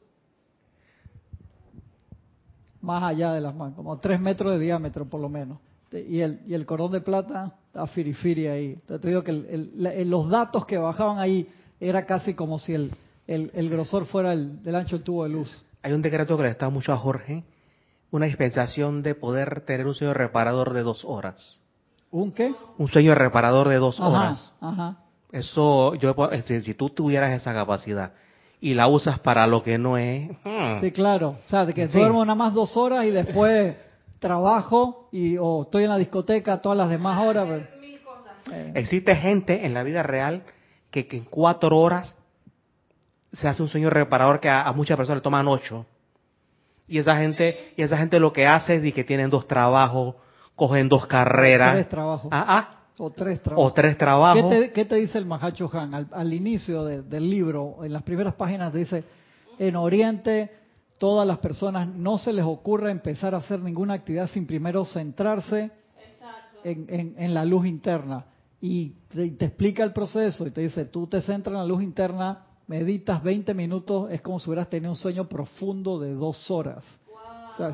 [2.81, 5.59] Más allá de las manos, como tres metros de diámetro por lo menos.
[5.93, 8.77] Y el, y el cordón de plata a firifiri ahí.
[8.87, 9.33] Te digo que
[10.05, 11.49] los datos que bajaban ahí
[11.81, 12.93] era casi como si el,
[13.27, 15.65] el, grosor fuera el, del ancho tubo de luz.
[15.83, 17.45] Hay un decreto que le está mucho a Jorge,
[18.11, 21.59] una dispensación de poder tener un sueño reparador de dos horas.
[22.11, 22.55] ¿Un qué?
[22.79, 24.55] Un sueño reparador de dos horas.
[25.31, 26.15] Eso, yo,
[26.47, 28.13] si tú tuvieras esa capacidad
[28.61, 30.31] y la usas para lo que no es.
[30.45, 30.81] Hmm.
[30.81, 31.37] Sí, claro.
[31.47, 33.77] O sea, de que duermo nada más dos horas y después
[34.19, 37.49] trabajo y o estoy en la discoteca todas las demás horas.
[38.53, 38.73] Eh.
[38.75, 40.43] Existe gente en la vida real
[40.91, 42.17] que, en cuatro horas
[43.33, 45.87] se hace un sueño reparador que a, muchas personas le toman ocho.
[46.89, 50.15] Y esa gente, y esa gente lo que hace es que tienen dos trabajos,
[50.57, 51.75] cogen dos carreras.
[51.75, 52.31] Tres trabajos.
[52.33, 52.78] Ah, ah.
[52.99, 53.71] O tres trabajos.
[53.71, 54.53] O tres trabajos.
[54.75, 56.09] ¿Qué te, dice el Mahacho Han?
[56.11, 59.05] Al, inicio del libro, en las primeras páginas dice,
[59.59, 60.51] en Oriente
[60.99, 65.71] todas las personas no se les ocurre empezar a hacer ninguna actividad sin primero centrarse
[66.65, 68.27] en, la luz interna.
[68.61, 71.83] Y te, te, explica el proceso y te dice, tú te centras en la luz
[71.83, 76.85] interna, meditas 20 minutos, es como si hubieras tenido un sueño profundo de dos horas.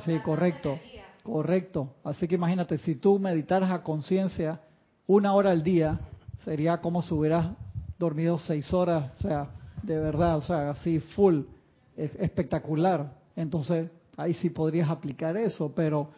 [0.04, 0.78] sí, correcto.
[1.22, 1.94] Correcto.
[2.04, 4.60] Así que imagínate, si tú meditaras a conciencia
[5.06, 5.98] una hora al día,
[6.44, 7.48] sería como si hubieras
[7.98, 9.48] dormido seis horas, o sea,
[9.82, 11.42] de verdad, o sea, así full,
[11.96, 13.12] es espectacular.
[13.36, 16.10] Entonces, ahí sí podrías aplicar eso, pero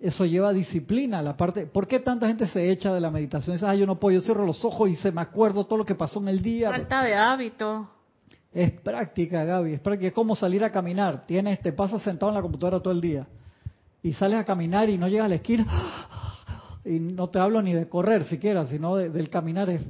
[0.00, 3.56] eso lleva disciplina, la parte, ¿por qué tanta gente se echa de la meditación?
[3.56, 5.86] Dice, ah, yo no puedo, yo cierro los ojos y se me acuerdo todo lo
[5.86, 6.70] que pasó en el día.
[6.70, 7.88] Falta de hábito.
[8.52, 12.36] Es práctica, Gaby, es práctica, es como salir a caminar, tienes, te pasas sentado en
[12.36, 13.26] la computadora todo el día
[14.02, 15.66] y sales a caminar y no llegas a la esquina
[16.84, 19.82] y no te hablo ni de correr siquiera, sino del caminar es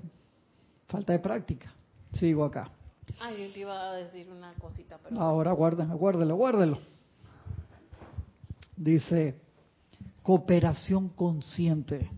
[0.89, 1.73] falta de práctica.
[2.13, 2.71] Sigo acá.
[3.21, 5.21] Ay, te iba a decir una cosita, pero...
[5.21, 6.79] Ahora guárdelo, guárdelo, guárdelo.
[8.77, 9.41] Dice,
[10.23, 12.11] cooperación consciente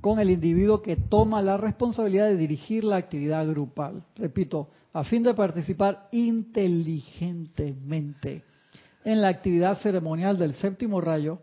[0.00, 4.04] con el individuo que toma la responsabilidad de dirigir la actividad grupal.
[4.16, 8.42] Repito, a fin de participar inteligentemente
[9.04, 11.38] en la actividad ceremonial del séptimo rayo,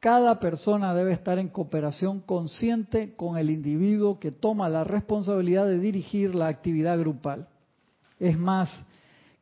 [0.00, 5.78] cada persona debe estar en cooperación consciente con el individuo que toma la responsabilidad de
[5.78, 7.48] dirigir la actividad grupal.
[8.20, 8.70] Es más,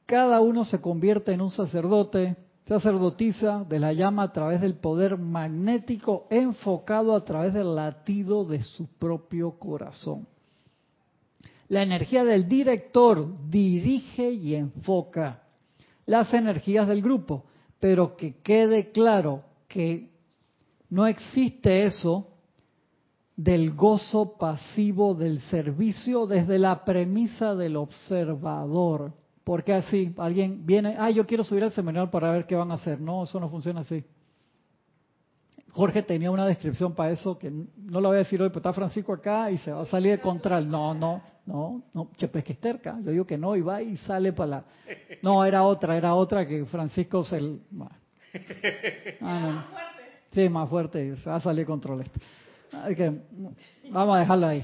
[0.07, 5.19] cada uno se convierte en un sacerdote, sacerdotisa de la llama a través del poder
[5.19, 10.27] magnético enfocado a través del latido de su propio corazón.
[11.69, 15.43] La energía del director dirige y enfoca
[16.07, 17.45] las energías del grupo
[17.81, 20.11] pero que quede claro que
[20.91, 22.29] no existe eso
[23.37, 29.13] del gozo pasivo del servicio desde la premisa del observador.
[29.45, 32.75] Porque así, alguien viene, ah, yo quiero subir al seminario para ver qué van a
[32.75, 33.01] hacer.
[33.01, 34.05] No, eso no funciona así.
[35.71, 38.73] Jorge tenía una descripción para eso que no lo voy a decir hoy, pero está
[38.73, 40.69] Francisco acá y se va a salir de contral.
[40.69, 42.99] No, no, no, no, Chepe que es terca.
[43.05, 44.65] Yo digo que no y va y sale para la.
[45.21, 47.37] No, era otra, era otra que Francisco se.
[49.21, 49.96] Ah, no.
[50.37, 52.21] Sí, más fuerte, va a salir control esto.
[53.91, 54.63] vamos a dejarlo ahí.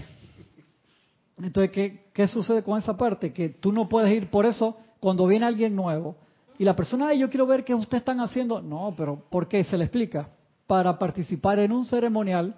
[1.38, 3.32] Entonces, ¿qué, ¿qué sucede con esa parte?
[3.32, 6.14] Que tú no puedes ir por eso cuando viene alguien nuevo
[6.58, 8.60] y la persona, Ay, yo quiero ver qué ustedes están haciendo.
[8.60, 9.64] No, pero ¿por qué?
[9.64, 10.28] Se le explica
[10.66, 12.54] para participar en un ceremonial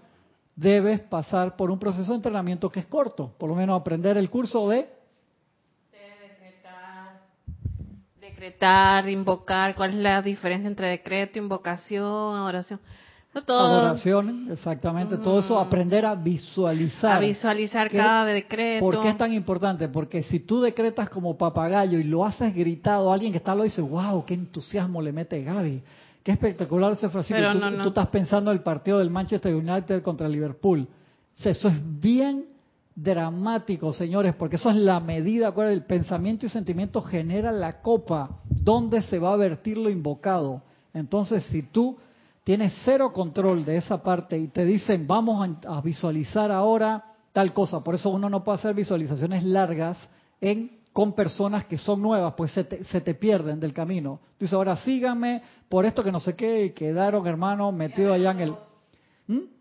[0.57, 4.29] debes pasar por un proceso de entrenamiento que es corto, por lo menos aprender el
[4.29, 4.89] curso de
[5.93, 7.21] decretar,
[8.21, 12.81] decretar, invocar, cuál es la diferencia entre decreto, invocación, oración.
[13.35, 17.17] Adoración, exactamente, todo eso, aprender a visualizar.
[17.17, 18.85] A visualizar cada decreto.
[18.85, 19.89] ¿Por qué es tan importante?
[19.89, 23.83] Porque si tú decretas como papagayo y lo haces gritado, alguien que está lo dice,
[23.83, 25.83] wow, qué entusiasmo le mete Gaby.
[26.23, 27.43] Qué espectacular ese Francisco.
[27.53, 30.89] Tú, tú, estás pensando en el partido del Manchester United contra Liverpool.
[31.37, 32.47] eso es bien
[32.95, 39.03] dramático, señores, porque eso es la medida, el pensamiento y sentimiento genera la copa donde
[39.03, 40.63] se va a vertir lo invocado.
[40.93, 41.99] Entonces, si tú
[42.45, 47.83] tienes cero control de esa parte y te dicen, vamos a, visualizar ahora tal cosa,
[47.83, 49.99] por eso uno no puede hacer visualizaciones largas
[50.41, 54.21] en con personas que son nuevas, pues se te, pierden del camino.
[54.39, 58.41] Dice, ahora síganme por esto que no sé qué, y quedaron hermanos metidos allá en
[58.41, 58.55] el...
[59.27, 59.55] ¿Mm?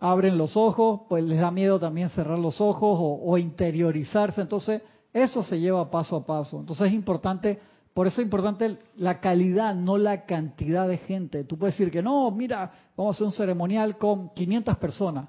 [0.00, 4.40] abren los ojos, pues les da miedo también cerrar los ojos o, interiorizarse.
[4.40, 6.58] Entonces, eso se lleva paso a paso.
[6.58, 7.60] Entonces es importante,
[7.94, 11.44] por eso es importante la calidad, no la cantidad de gente.
[11.44, 15.28] Tú puedes decir que no, mira, vamos a hacer un ceremonial con 500 personas.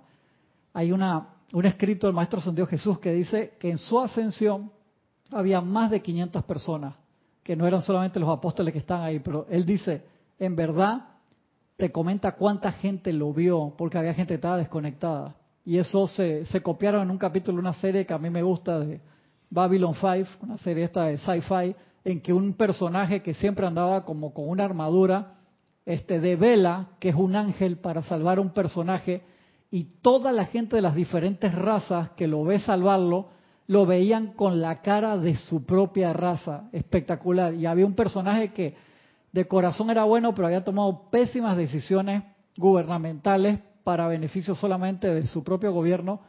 [0.73, 4.71] Hay una, un escrito del Maestro Santiago Jesús que dice que en su ascensión
[5.31, 6.95] había más de 500 personas,
[7.43, 10.05] que no eran solamente los apóstoles que están ahí, pero él dice,
[10.37, 11.07] en verdad,
[11.77, 15.35] te comenta cuánta gente lo vio, porque había gente que estaba desconectada.
[15.65, 18.43] Y eso se, se copiaron en un capítulo de una serie que a mí me
[18.43, 19.01] gusta de
[19.49, 24.33] Babylon 5, una serie esta de sci-fi, en que un personaje que siempre andaba como
[24.33, 25.35] con una armadura,
[25.85, 29.21] este de vela, que es un ángel para salvar a un personaje,
[29.69, 33.29] y toda la gente de las diferentes razas que lo ve salvarlo,
[33.67, 37.53] lo veían con la cara de su propia raza, espectacular.
[37.53, 38.75] Y había un personaje que
[39.31, 42.23] de corazón era bueno, pero había tomado pésimas decisiones
[42.57, 46.19] gubernamentales para beneficio solamente de su propio gobierno,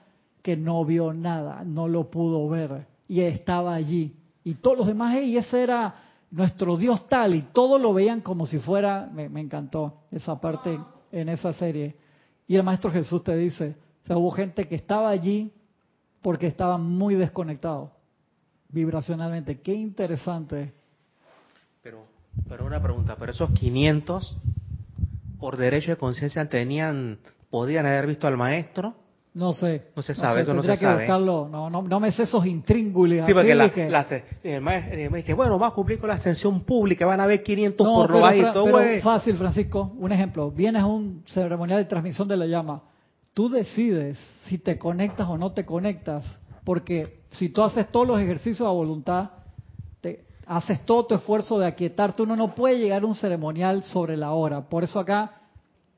[0.42, 4.16] que no vio nada, no lo pudo ver y estaba allí.
[4.44, 5.94] Y todos los demás, y ese era
[6.30, 10.78] nuestro Dios tal, y todos lo veían como si fuera, me, encantó esa parte
[11.10, 11.96] en esa serie.
[12.46, 15.52] Y el Maestro Jesús te dice, o sea, hubo gente que estaba allí
[16.20, 17.92] porque estaba muy desconectado
[18.68, 19.60] vibracionalmente.
[19.60, 20.72] Qué interesante.
[21.82, 22.12] Pero
[22.48, 24.36] pero una pregunta, pero esos 500
[25.38, 27.18] por derecho de conciencia tenían,
[27.50, 28.94] podían haber visto al maestro.
[29.34, 29.90] No sé.
[29.96, 31.48] No se sabe, eso no se que Buscarlo.
[31.50, 33.24] No, no, no, me sé esos intríngulis.
[33.24, 33.72] Sí, porque la,
[34.42, 37.42] el maestro me dice, bueno, va a cumplir con la ascensión pública, van a ver
[37.42, 39.92] 500 por lo bajito, pero fácil, Francisco.
[39.98, 40.50] Un ejemplo.
[40.50, 42.82] Vienes a un ceremonial de transmisión de la llama.
[43.32, 46.38] Tú decides si te conectas o no te conectas.
[46.64, 49.30] Porque si tú haces todos los ejercicios a voluntad,
[50.46, 52.22] haces todo tu esfuerzo de aquietarte.
[52.22, 54.68] Uno no puede llegar a un ceremonial sobre la hora.
[54.68, 55.41] Por eso acá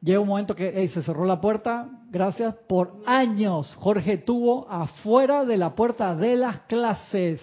[0.04, 1.88] llega un momento que se cerró la puerta.
[2.10, 2.54] Gracias.
[2.68, 7.40] Por años Jorge tuvo afuera de la puerta de las clases.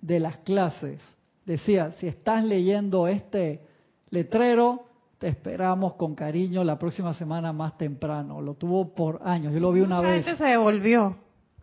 [0.00, 1.00] De las clases.
[1.44, 3.62] Decía, si estás leyendo este
[4.10, 4.84] letrero,
[5.18, 8.40] te esperamos con cariño la próxima semana más temprano.
[8.40, 9.52] Lo tuvo por años.
[9.52, 10.24] Yo lo vi una vez.
[10.24, 11.16] se devolvió.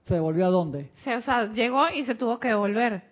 [0.04, 0.92] ¿Se devolvió a dónde?
[1.18, 3.04] o sea, llegó y se tuvo que devolver.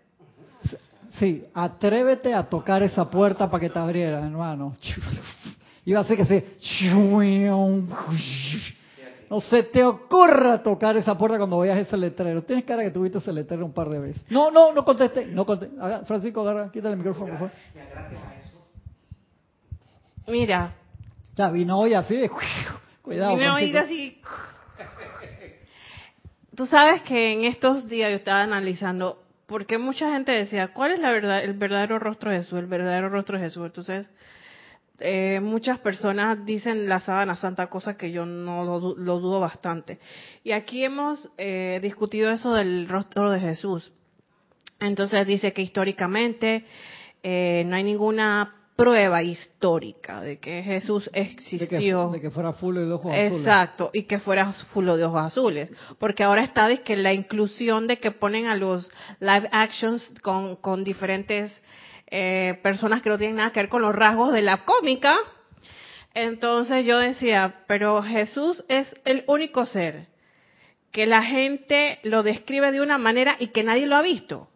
[1.12, 4.73] Sí, atrévete a tocar esa puerta para que te abriera, hermano.
[5.86, 6.46] Iba a ser que se...
[9.30, 12.43] No se te ocurra tocar esa puerta cuando veas ese letrero.
[12.43, 14.24] Tienes cara que tuviste ese letrero un par de veces.
[14.30, 15.26] No, no, no conteste.
[15.26, 15.76] No conteste.
[16.06, 17.52] Francisco, agarra, quítale el micrófono, por favor.
[20.28, 20.76] Mira.
[21.36, 22.30] Ya vino hoy así de...
[23.02, 23.36] Cuidado.
[23.36, 24.22] Vino hoy así...
[26.56, 31.00] Tú sabes que en estos días yo estaba analizando porque mucha gente decía, ¿cuál es
[31.00, 32.60] la verdad, el verdadero rostro de Jesús?
[32.60, 33.65] El verdadero rostro de Jesús.
[33.65, 34.08] Entonces,
[34.99, 38.79] eh, muchas personas dicen la sábana santa, cosa que yo no lo,
[39.19, 39.99] dudo bastante.
[40.43, 43.91] Y aquí hemos eh, discutido eso del rostro de Jesús.
[44.79, 46.65] Entonces dice que históricamente
[47.23, 52.10] eh, no hay ninguna prueba histórica de que Jesús existió.
[52.10, 53.39] De que, fuera full de ojos azules.
[53.39, 55.69] Exacto, y que fuera full de ojos azules.
[55.99, 60.56] Porque ahora está es que la inclusión de que ponen a los live actions con,
[60.58, 61.51] con diferentes
[62.15, 65.17] eh, personas que no tienen nada que ver con los rasgos de la cómica.
[66.13, 70.10] Entonces yo decía, pero Jesús es el único ser
[70.91, 74.47] que la gente lo describe de una manera y que nadie lo ha visto.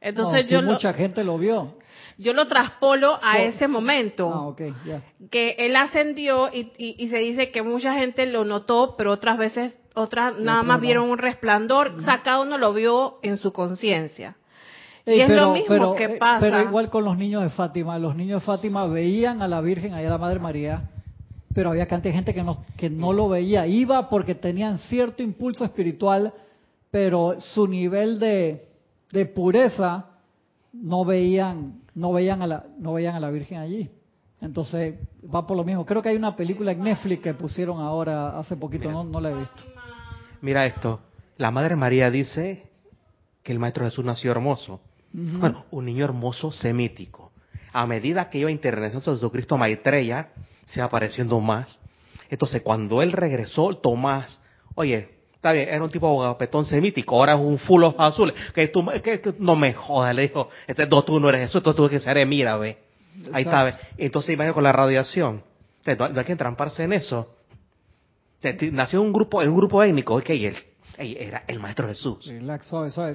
[0.00, 1.76] Entonces yo mucha gente lo vio
[2.20, 4.54] yo lo traspolo a ese momento.
[4.58, 4.64] Ah,
[5.30, 10.36] que él ascendió y, se dice que mucha gente lo notó, pero otras veces, otras
[10.38, 14.36] nada más vieron un resplandor, o sea, cada uno lo vio en su conciencia.
[15.06, 16.40] Y es lo mismo que eh, pasa.
[16.40, 17.98] Pero igual con los niños de Fátima.
[17.98, 20.90] Los niños de Fátima veían a la Virgen, a la Madre María,
[21.54, 23.66] pero había cantidad de gente que no, que no lo veía.
[23.66, 26.32] Iba porque tenían cierto impulso espiritual,
[26.90, 28.62] pero su nivel de,
[29.10, 30.06] de pureza
[30.72, 33.90] no veían no veían a la no veían a la Virgen allí.
[34.40, 35.84] Entonces, va por lo mismo.
[35.84, 39.30] Creo que hay una película en Netflix que pusieron ahora hace poquito, no, no la
[39.30, 39.64] he visto.
[40.40, 41.00] Mira esto.
[41.36, 42.70] La Madre María dice
[43.42, 44.80] que el Maestro Jesús nació hermoso.
[45.12, 47.32] Bueno, un niño hermoso semítico.
[47.72, 50.30] A medida que iba internando Jesucristo Maitreya,
[50.66, 51.78] se va apareciendo más.
[52.28, 54.40] Entonces, cuando él regresó, Tomás,
[54.74, 58.32] oye, está bien, era un tipo petón semítico, ahora es un full azul.
[58.54, 61.88] Que tú, que, no me jodas, le dijo, este, no, tú no eres eso, tú
[61.88, 62.78] que ser mira, ve.
[63.32, 63.74] Ahí está, ve.
[63.98, 65.42] Entonces, imagínate con la radiación.
[65.98, 67.34] no, hay que entramparse en eso.
[68.72, 70.30] nació un grupo, un grupo étnico, ok,
[71.00, 72.30] él era el Maestro Jesús.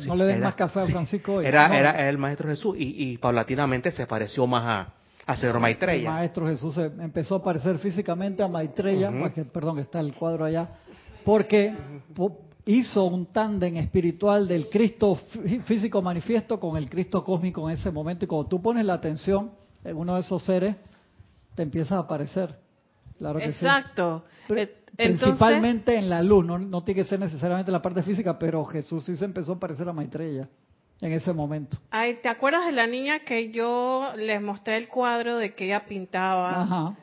[0.06, 3.92] no le den más café a Francisco Era, era el Maestro Jesús y, y paulatinamente
[3.92, 4.94] se pareció más a,
[5.26, 6.10] a Señor Maitreya.
[6.10, 9.12] El Maestro Jesús empezó a parecer físicamente a Maitreya,
[9.52, 10.70] perdón, está el cuadro allá,
[11.24, 11.76] porque
[12.66, 15.16] hizo un tándem espiritual del Cristo
[15.66, 19.52] físico manifiesto con el Cristo cósmico en ese momento y cuando tú pones la atención
[19.84, 20.76] en uno de esos seres,
[21.54, 22.56] te empieza a aparecer.
[23.18, 24.26] Claro que Exacto.
[24.50, 28.64] Eh, principalmente en la luz, no, no tiene que ser necesariamente la parte física, pero
[28.66, 30.48] Jesús sí se empezó a parecer a Maitreya
[31.02, 31.78] en ese momento.
[31.92, 35.86] Ay, ¿te acuerdas de la niña que yo les mostré el cuadro de que ella
[35.86, 36.64] pintaba?
[36.64, 36.96] Ajá.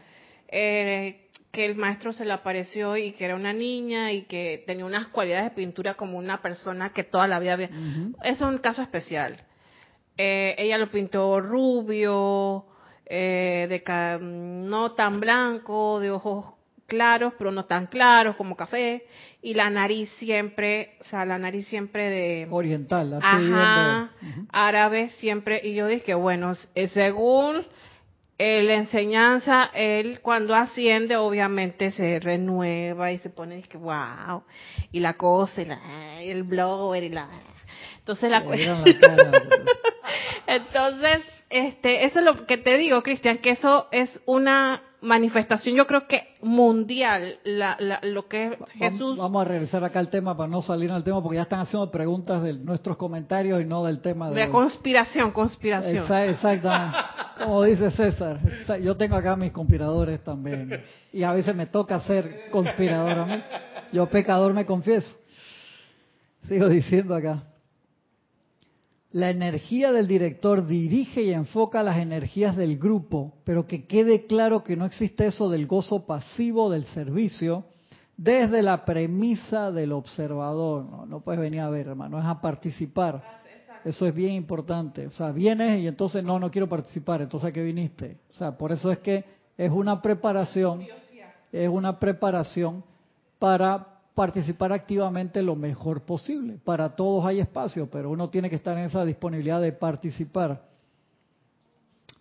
[0.49, 4.87] Eh, que el maestro se le apareció y que era una niña y que tenía
[4.87, 7.71] unas cualidades de pintura como una persona que toda la vida había.
[8.25, 9.45] Es un caso especial.
[10.17, 12.65] Eh, ella lo pintó rubio,
[13.05, 16.55] eh, de no tan blanco, de ojos
[16.93, 19.07] claros, pero no tan claros como café,
[19.41, 22.47] y la nariz siempre, o sea, la nariz siempre de...
[22.51, 24.11] Oriental, así ajá,
[24.53, 27.65] árabe siempre, y yo dije, bueno, eh, según
[28.37, 34.43] eh, la enseñanza, él cuando asciende obviamente se renueva y se pone, dije, wow,
[34.91, 37.27] y la cosa, y, la, el blogger, y la...
[38.01, 38.45] Entonces la...
[40.47, 45.87] Entonces, este, eso es lo que te digo, Cristian, que eso es una manifestación, yo
[45.87, 47.39] creo que mundial,
[48.03, 49.19] lo que Jesús.
[49.19, 51.91] Vamos a regresar acá al tema para no salir al tema, porque ya están haciendo
[51.91, 54.41] preguntas de nuestros comentarios y no del tema de.
[54.41, 56.05] De conspiración, conspiración.
[56.29, 56.99] exactamente.
[57.45, 58.39] Como dice César,
[58.81, 60.81] yo tengo acá mis conspiradores también.
[61.13, 63.43] Y a veces me toca ser conspirador a mí.
[63.93, 65.17] Yo, pecador, me confieso.
[66.47, 67.43] Sigo diciendo acá.
[69.13, 74.65] La energía del director dirige y enfoca las energías del grupo, pero que quede claro
[74.65, 77.65] que no existe eso del gozo pasivo del servicio
[78.17, 80.87] desde la premisa del observador.
[80.87, 83.23] No, no puedes venir a ver, hermano, es a participar.
[83.85, 85.07] Eso es bien importante.
[85.07, 88.19] O sea, vienes y entonces no, no quiero participar, entonces ¿a qué viniste?
[88.31, 89.25] O sea, por eso es que
[89.59, 90.87] es una preparación,
[91.53, 92.83] es una preparación
[93.39, 96.59] para participar activamente lo mejor posible.
[96.65, 100.63] Para todos hay espacio, pero uno tiene que estar en esa disponibilidad de participar.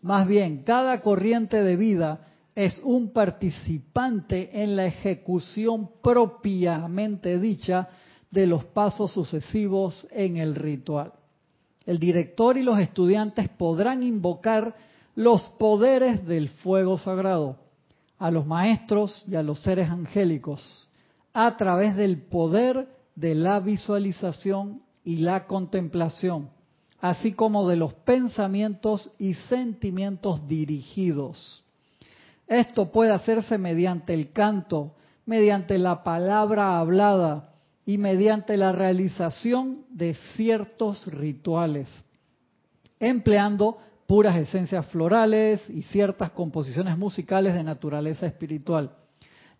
[0.02, 7.90] Más bien, cada corriente de vida es un participante en la ejecución propiamente dicha
[8.30, 11.14] de los pasos sucesivos en el ritual.
[11.86, 14.76] El director y los estudiantes podrán invocar
[15.16, 17.58] los poderes del fuego sagrado,
[18.18, 20.88] a los maestros y a los seres angélicos,
[21.34, 26.50] a través del poder de la visualización y la contemplación,
[27.00, 31.64] así como de los pensamientos y sentimientos dirigidos.
[32.48, 37.54] Esto puede hacerse mediante el canto, mediante la palabra hablada
[37.86, 41.88] y mediante la realización de ciertos rituales,
[43.00, 48.92] empleando puras esencias florales y ciertas composiciones musicales de naturaleza espiritual.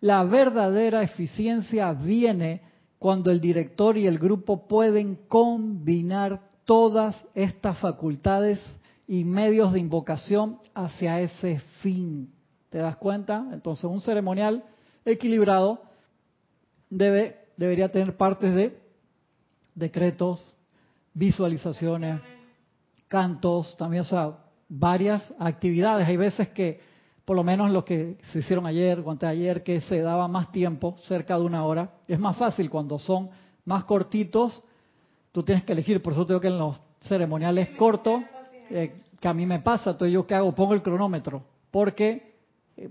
[0.02, 2.60] La verdadera eficiencia viene
[2.98, 8.58] cuando el director y el grupo pueden combinar todas estas facultades
[9.06, 12.32] y medios de invocación hacia ese fin.
[12.68, 13.46] ¿Te das cuenta?
[13.52, 14.64] Entonces un ceremonial
[15.04, 15.82] equilibrado
[16.90, 18.76] debe, debería tener partes de
[19.72, 20.56] decretos,
[21.14, 22.20] visualizaciones,
[23.06, 24.36] cantos, también, o sea,
[24.68, 26.08] varias actividades.
[26.08, 26.80] Hay veces que
[27.24, 30.96] por lo menos lo que se hicieron ayer o ayer, que se daba más tiempo,
[31.02, 31.92] cerca de una hora.
[32.08, 33.30] Es más fácil cuando son
[33.64, 34.62] más cortitos,
[35.30, 38.22] tú tienes que elegir, por eso tengo que en los ceremoniales cortos,
[38.70, 42.34] eh, que a mí me pasa, entonces yo qué hago, pongo el cronómetro, porque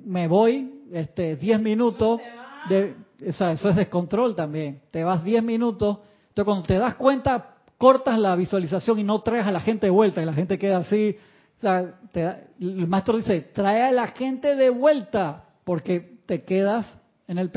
[0.06, 2.22] me voy este 10 minutos,
[2.70, 2.96] de,
[3.28, 7.56] o sea, eso es descontrol también, te vas 10 minutos, entonces cuando te das cuenta,
[7.78, 10.78] cortas la visualización y no traes a la gente de vuelta y la gente queda
[10.78, 11.18] así,
[11.62, 17.38] o sea, el maestro dice, trae a la gente de vuelta, porque te quedas en
[17.38, 17.52] el...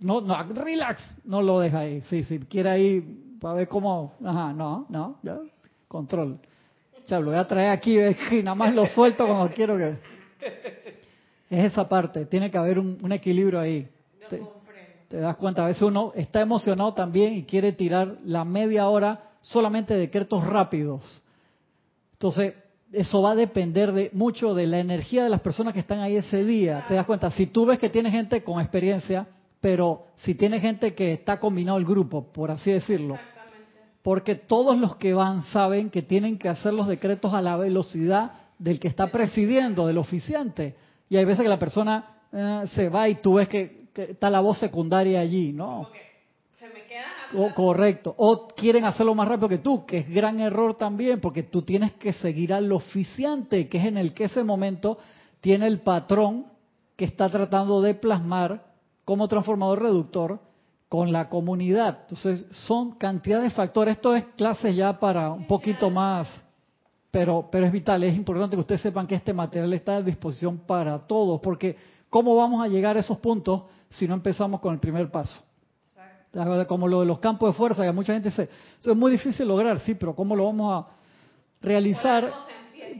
[0.00, 2.00] No, no, relax, no lo deja ahí.
[2.02, 4.14] Sí, si quiere ahí, para ver cómo...
[4.24, 5.38] Ajá, no, no, ya,
[5.88, 6.38] control.
[7.04, 7.98] O sea, lo voy a traer aquí
[8.30, 9.96] y nada más lo suelto cuando quiero que...
[11.50, 13.88] Es esa parte, tiene que haber un, equilibrio ahí.
[14.28, 14.42] Te,
[15.08, 19.30] te, das cuenta, a veces uno está emocionado también y quiere tirar la media hora
[19.40, 21.22] solamente de decretos rápidos.
[22.12, 22.52] Entonces,
[22.92, 26.16] eso va a depender de mucho de la energía de las personas que están ahí
[26.16, 26.84] ese día.
[26.88, 29.26] Te das cuenta, si tú ves que tiene gente con experiencia,
[29.60, 33.18] pero si tiene gente que está combinado el grupo, por así decirlo.
[34.02, 38.32] Porque todos los que van saben que tienen que hacer los decretos a la velocidad
[38.58, 40.74] del que está presidiendo, del oficiante.
[41.10, 44.40] Y hay veces que la persona eh, se va y tú ves que, está la
[44.40, 45.88] voz secundaria allí, ¿no?
[47.30, 48.14] Queda correcto.
[48.16, 51.92] O quieren hacerlo más rápido que tú, que es gran error también, porque tú tienes
[51.92, 54.98] que seguir al oficiante, que es en el que ese momento
[55.40, 56.46] tiene el patrón
[56.96, 58.66] que está tratando de plasmar
[59.04, 60.40] como transformador reductor
[60.88, 62.00] con la comunidad.
[62.02, 63.96] Entonces, son cantidad de factores.
[63.96, 66.28] Esto es clase ya para un poquito más,
[67.10, 70.58] pero, pero es vital, es importante que ustedes sepan que este material está a disposición
[70.58, 71.76] para todos, porque
[72.10, 75.47] ¿cómo vamos a llegar a esos puntos si no empezamos con el primer paso?
[76.66, 78.48] Como lo de los campos de fuerza, que mucha gente dice,
[78.80, 80.88] eso es muy difícil lograr, sí, pero ¿cómo lo vamos a
[81.62, 82.32] realizar?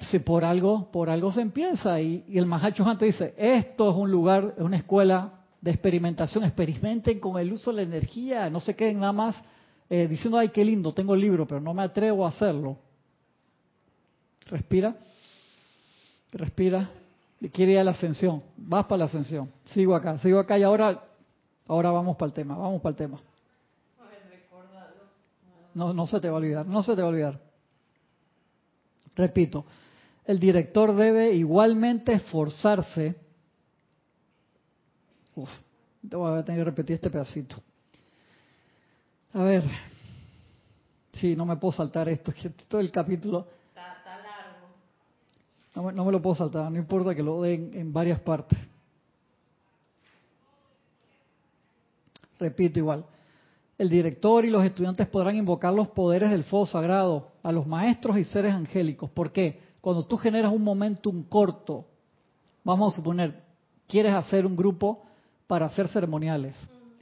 [0.01, 2.01] Si por algo, por algo se empieza.
[2.01, 6.45] Y, y el Mahacho antes dice, esto es un lugar, es una escuela de experimentación,
[6.45, 9.37] experimenten con el uso de la energía, no se queden nada más
[9.91, 12.79] eh, diciendo, ay, qué lindo, tengo el libro, pero no me atrevo a hacerlo.
[14.47, 14.97] Respira,
[16.33, 16.91] respira,
[17.53, 21.03] quiere ir a la ascensión, vas para la ascensión, sigo acá, sigo acá y ahora,
[21.69, 23.21] ahora vamos para el tema, vamos para el tema.
[25.75, 27.41] No, no se te va a olvidar, no se te va a olvidar.
[29.15, 29.65] Repito,
[30.25, 33.29] el director debe igualmente esforzarse
[35.39, 35.51] Uf,
[36.03, 37.63] voy a tener que repetir este pedacito.
[39.35, 39.63] A ver.
[41.13, 42.33] Sí, no me puedo saltar esto.
[42.69, 43.47] Todo el capítulo.
[43.69, 44.03] Está,
[45.77, 45.93] largo.
[45.95, 48.59] No, me lo puedo saltar, no importa que lo den en varias partes.
[52.39, 53.05] Repito igual.
[53.77, 58.19] El director y los estudiantes podrán invocar los poderes del fuego sagrado a los maestros
[58.19, 59.11] y seres angélicos.
[59.11, 59.61] ¿Por qué?
[59.81, 61.87] Cuando tú generas un momentum corto,
[62.65, 63.41] vamos a suponer,
[63.87, 65.05] quieres hacer un grupo
[65.47, 66.57] para hacer ceremoniales.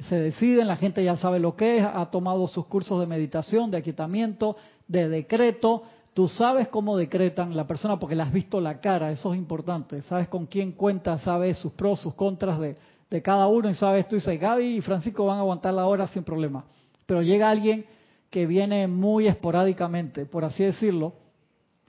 [0.09, 3.71] Se deciden, la gente ya sabe lo que es, ha tomado sus cursos de meditación,
[3.71, 4.57] de aquietamiento,
[4.87, 5.85] de decreto.
[6.13, 10.03] Tú sabes cómo decretan la persona porque le has visto la cara, eso es importante.
[10.03, 12.77] Sabes con quién cuenta, sabes sus pros, sus contras de,
[13.11, 16.07] de cada uno y sabes, tú dices, Gaby y Francisco van a aguantar la hora
[16.07, 16.65] sin problema.
[17.07, 17.87] Pero llega alguien
[18.31, 21.15] que viene muy esporádicamente, por así decirlo,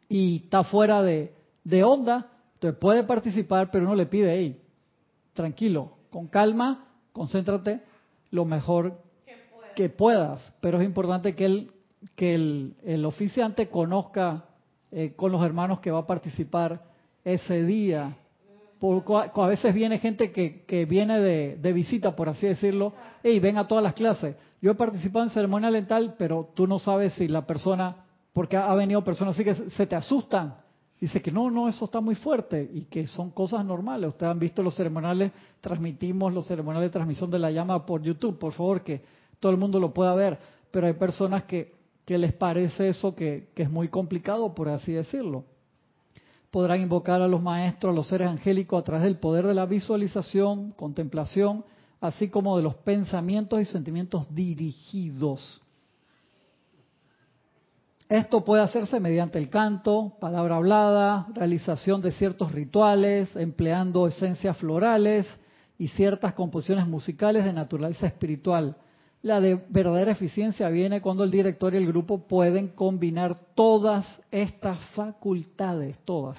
[0.07, 4.61] y está fuera de, de onda, entonces puede participar, pero uno le pide, ahí,
[5.34, 7.82] tranquilo, con calma, concéntrate
[8.32, 8.99] lo mejor
[9.76, 10.53] que, puedas.
[10.59, 11.72] Pero es importante que el,
[12.15, 12.36] que
[12.84, 14.45] el, oficiante conozca
[14.91, 16.84] eh, con los hermanos que va a participar
[17.24, 18.18] ese día.
[18.80, 23.57] Porque a veces viene gente que, que viene de, visita, por así decirlo, y ven
[23.57, 24.36] a todas las clases.
[24.61, 28.73] Yo he participado en ceremonia lental, pero tú no sabes si la persona, porque ha
[28.75, 30.55] venido personas así que se te asustan
[30.99, 34.09] Dice que no, no, eso está muy fuerte y que son cosas normales.
[34.09, 38.39] Ustedes han visto los ceremoniales, transmitimos los ceremoniales de transmisión de la llama por YouTube,
[38.39, 39.03] por favor, que
[39.39, 40.39] todo el mundo lo pueda ver.
[40.71, 44.91] Pero hay personas que, que les parece eso que, que es muy complicado, por así
[44.91, 45.45] decirlo.
[46.58, 49.68] Podrán invocar a los maestros, a los seres angélicos a través del poder de la
[49.68, 51.64] visualización, contemplación,
[52.01, 55.62] así como de los pensamientos y sentimientos dirigidos.
[58.10, 65.28] Esto puede hacerse mediante el canto, palabra hablada, realización de ciertos rituales, empleando esencias florales
[65.78, 68.76] y ciertas composiciones musicales de naturaleza espiritual.
[69.22, 74.80] La de verdadera eficiencia viene cuando el director y el grupo pueden combinar todas estas
[74.91, 76.38] facultades, todas,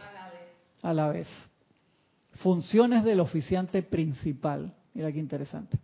[0.82, 1.28] a la vez.
[2.34, 4.72] Funciones del oficiante principal.
[4.94, 5.78] Mira qué interesante.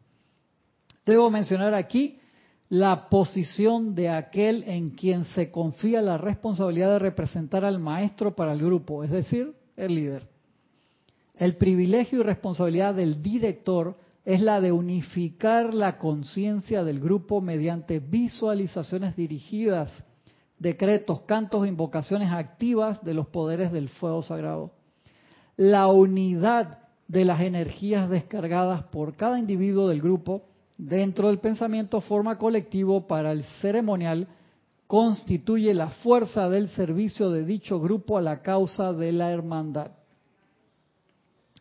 [1.04, 2.20] Debo mencionar aquí
[2.68, 8.52] la posición de aquel en quien se confía la responsabilidad de representar al maestro para
[8.52, 10.26] el grupo, es decir, el líder.
[11.36, 18.00] El privilegio y responsabilidad del director es la de unificar la conciencia del grupo mediante
[18.00, 19.90] visualizaciones dirigidas,
[20.58, 24.72] decretos, cantos e invocaciones activas de los poderes del fuego sagrado.
[25.56, 30.46] La unidad de las energías descargadas por cada individuo del grupo
[30.78, 34.26] dentro del pensamiento forma colectivo para el ceremonial
[34.86, 39.92] constituye la fuerza del servicio de dicho grupo a la causa de la hermandad.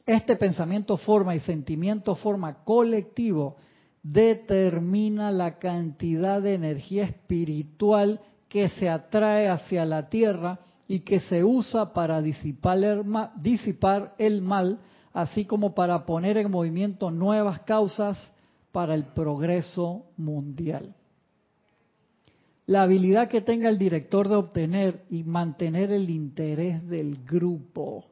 [0.05, 3.55] Este pensamiento forma y sentimiento forma colectivo
[4.01, 11.43] determina la cantidad de energía espiritual que se atrae hacia la tierra y que se
[11.43, 12.83] usa para disipar
[14.17, 14.79] el mal
[15.13, 18.33] así como para poner en movimiento nuevas causas
[18.71, 20.95] para el progreso mundial.
[22.65, 28.05] La habilidad que tenga el director de obtener y mantener el interés del grupo,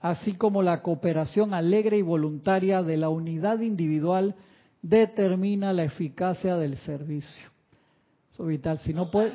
[0.00, 4.34] así como la cooperación alegre y voluntaria de la unidad individual,
[4.82, 7.48] determina la eficacia del servicio.
[8.32, 8.78] Eso es vital.
[8.78, 9.34] Si no puedes,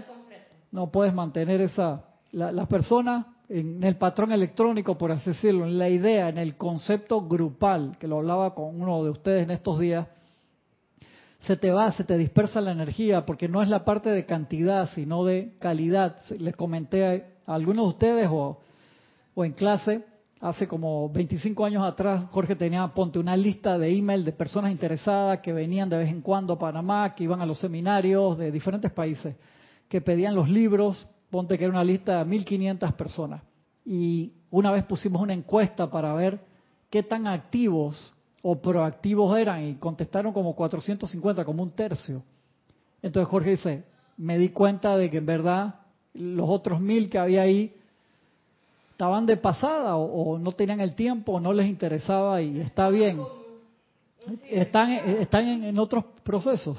[0.72, 5.78] no puedes mantener esa, la, la persona en el patrón electrónico, por así decirlo, en
[5.78, 9.80] la idea, en el concepto grupal, que lo hablaba con uno de ustedes en estos
[9.80, 10.08] días,
[11.42, 14.90] se te va, se te dispersa la energía, porque no es la parte de cantidad,
[14.92, 16.16] sino de calidad.
[16.40, 18.62] Les comenté a algunos de ustedes o,
[19.36, 20.06] o en clase,
[20.44, 25.40] hace como 25 años atrás, Jorge tenía, ponte una lista de email de personas interesadas
[25.40, 28.92] que venían de vez en cuando a Panamá, que iban a los seminarios de diferentes
[28.92, 29.38] países,
[29.88, 33.42] que pedían los libros, ponte que era una lista de 1500 personas.
[33.86, 36.42] Y una vez pusimos una encuesta para ver
[36.90, 42.22] qué tan activos o proactivos eran y contestaron como 450, como un tercio.
[43.02, 43.84] Entonces Jorge dice,
[44.18, 45.76] me di cuenta de que en verdad
[46.14, 47.74] los otros mil que había ahí
[48.94, 53.22] estaban de pasada o, no tenían el tiempo o no les interesaba y está bien.
[54.50, 56.78] Están, están en, otros procesos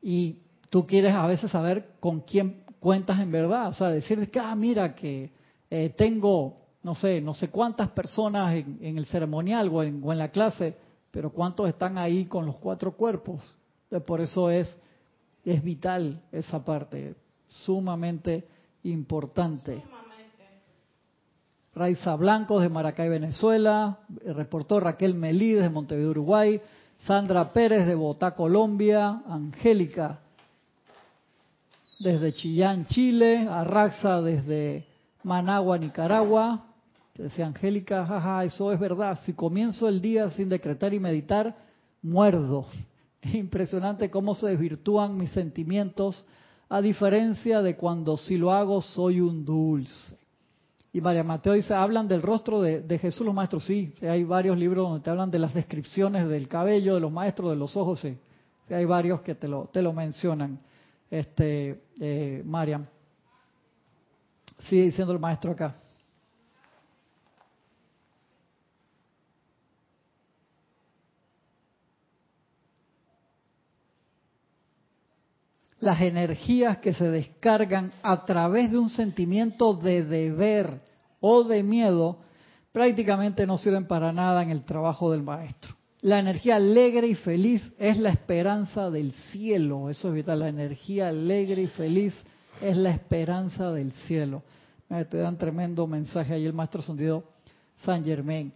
[0.00, 0.36] y
[0.70, 4.54] tú quieres a veces saber con quién cuentas en verdad, o sea, decir que, ah,
[4.54, 5.32] mira que
[5.70, 10.18] eh, tengo, no sé, no sé cuántas personas en, el ceremonial o en, o en
[10.18, 10.76] la clase,
[11.10, 13.56] pero cuántos están ahí con los cuatro cuerpos.
[14.06, 14.78] por eso es,
[15.44, 17.16] es vital esa parte,
[17.48, 18.46] sumamente
[18.84, 19.82] importante.
[21.74, 26.60] Raiza Blancos de Maracay, Venezuela, reportó Raquel Melí de Montevideo, Uruguay,
[27.00, 30.20] Sandra Pérez de Bogotá, Colombia, Angélica
[31.98, 34.86] desde Chillán, Chile, Arraxa desde
[35.24, 36.64] Managua, Nicaragua,
[37.14, 39.18] decía Angélica, jaja, eso es verdad.
[39.24, 41.56] Si comienzo el día sin decretar y meditar,
[42.02, 42.66] muerdo.
[43.20, 46.24] Es impresionante cómo se desvirtúan mis sentimientos,
[46.68, 50.16] a diferencia de cuando si lo hago soy un dulce.
[50.98, 53.64] Y María Mateo dice, hablan del rostro de, Jesús los maestros.
[53.64, 57.50] Sí, hay varios libros donde te hablan de las descripciones del cabello de los maestros,
[57.50, 58.18] de los ojos, sí.
[58.68, 60.58] hay varios que te lo, te lo mencionan,
[61.08, 62.44] este, eh.
[64.58, 65.76] Sigue diciendo el maestro acá.
[75.78, 80.87] las energías que se descargan a través de un sentimiento de deber
[81.20, 82.18] o de miedo
[82.72, 85.74] prácticamente no sirven para nada en el trabajo del maestro.
[86.00, 91.08] La energía alegre y feliz es la esperanza del cielo, eso es vital, la energía
[91.08, 92.14] alegre y feliz
[92.60, 94.42] es la esperanza del cielo.
[94.88, 97.24] Te dan tremendo mensaje ahí el maestro sentido
[97.84, 98.52] San Germain.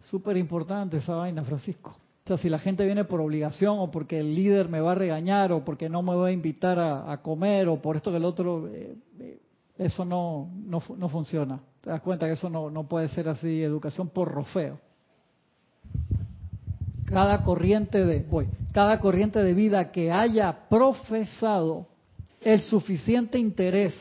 [0.00, 1.96] Súper importante esa vaina, Francisco.
[2.24, 4.94] O sea, si la gente viene por obligación o porque el líder me va a
[4.94, 8.24] regañar o porque no me va a invitar a, comer o por esto que el
[8.24, 9.40] otro, eh, eh,
[9.76, 11.60] eso no, no, no, funciona.
[11.82, 14.78] Te das cuenta que eso no, no puede ser así, educación por rofeo.
[17.06, 21.88] Cada corriente de, voy, cada corriente de vida que haya profesado
[22.40, 23.94] el suficiente interés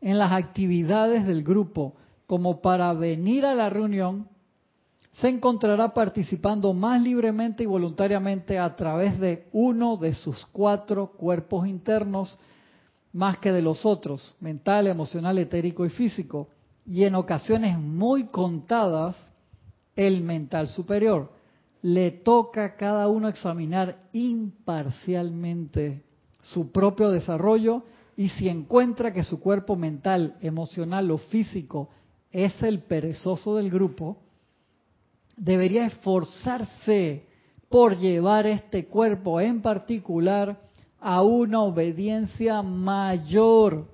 [0.00, 1.94] en las actividades del grupo
[2.26, 4.28] como para venir a la reunión
[5.20, 11.66] se encontrará participando más libremente y voluntariamente a través de uno de sus cuatro cuerpos
[11.66, 12.38] internos
[13.12, 16.48] más que de los otros, mental, emocional, etérico y físico,
[16.86, 19.16] y en ocasiones muy contadas,
[19.96, 21.32] el mental superior.
[21.82, 26.04] Le toca a cada uno examinar imparcialmente
[26.40, 27.82] su propio desarrollo
[28.16, 31.90] y si encuentra que su cuerpo mental, emocional o físico
[32.30, 34.18] es el perezoso del grupo,
[35.36, 37.26] debería esforzarse
[37.68, 40.60] por llevar este cuerpo en particular
[41.00, 43.86] a una obediencia mayor,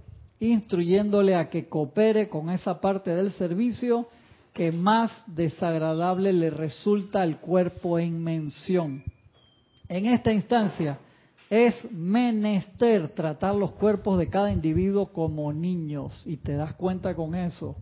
[0.51, 4.09] instruyéndole a que coopere con esa parte del servicio
[4.53, 9.03] que más desagradable le resulta al cuerpo en mención.
[9.88, 10.99] En esta instancia
[11.49, 17.34] es menester tratar los cuerpos de cada individuo como niños y te das cuenta con
[17.34, 17.76] eso.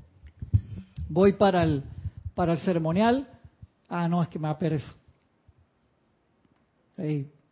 [1.08, 1.82] Voy para el,
[2.34, 3.26] para el ceremonial
[3.90, 4.94] Ah, no, es que me da pereza.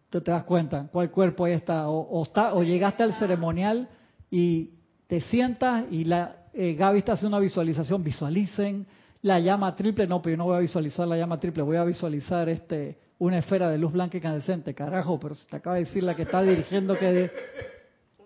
[0.08, 1.88] tú te das cuenta cuál cuerpo ahí está.
[1.88, 2.54] O, está.
[2.54, 3.88] o llegaste al ceremonial
[4.30, 4.70] y
[5.08, 8.04] te sientas y la eh, Gaby está haciendo una visualización.
[8.04, 8.86] Visualicen
[9.22, 10.06] la llama triple.
[10.06, 11.64] No, pero yo no voy a visualizar la llama triple.
[11.64, 14.74] Voy a visualizar este una esfera de luz blanca y candescente.
[14.74, 17.30] Carajo, pero te acaba de decir la que está dirigiendo que...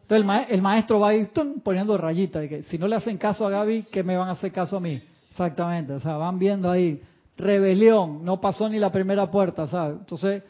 [0.02, 1.30] Entonces el, maestro va a ir
[1.62, 4.32] poniendo rayita de que si no le hacen caso a Gaby, ¿qué me van a
[4.32, 5.02] hacer caso a mí?
[5.30, 7.00] Exactamente, o sea, van viendo ahí
[7.38, 10.00] rebelión, no pasó ni la primera puerta, ¿sabes?
[10.00, 10.42] Entonces,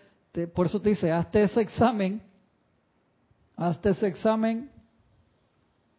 [0.53, 2.21] por eso te dice, hazte ese examen,
[3.57, 4.72] hazte ese examen,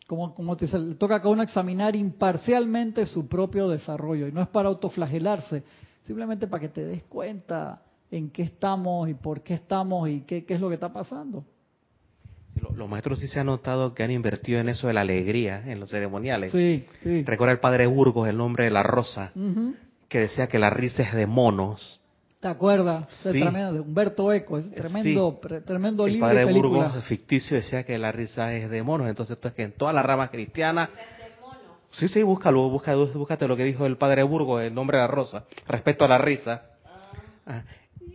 [0.08, 4.48] como, como te toca a cada uno examinar imparcialmente su propio desarrollo, y no es
[4.48, 5.64] para autoflagelarse,
[6.04, 7.82] simplemente para que te des cuenta
[8.12, 11.44] en qué estamos y por qué estamos y qué, qué es lo que está pasando.
[12.76, 15.80] los maestros sí se han notado que han invertido en eso de la alegría, en
[15.80, 16.52] los ceremoniales.
[16.52, 17.24] Sí, sí.
[17.24, 19.32] Recuerda el padre Burgos, el nombre de la rosa,
[20.10, 22.00] que decía que la risa es de monos.
[22.44, 23.08] ¿Te acuerdas?
[23.24, 23.40] Sí.
[23.40, 28.54] de Humberto Eco, es tremendo, tremendo libro el padre Burgos ficticio decía que la risa
[28.54, 30.90] es de monos, entonces esto es que en toda la rama cristiana
[31.92, 35.08] Sí, sí, búscalo, búscate, búscate lo que dijo el padre Burgos, el nombre de la
[35.08, 36.64] rosa, respecto a la risa.
[37.46, 37.62] Ah.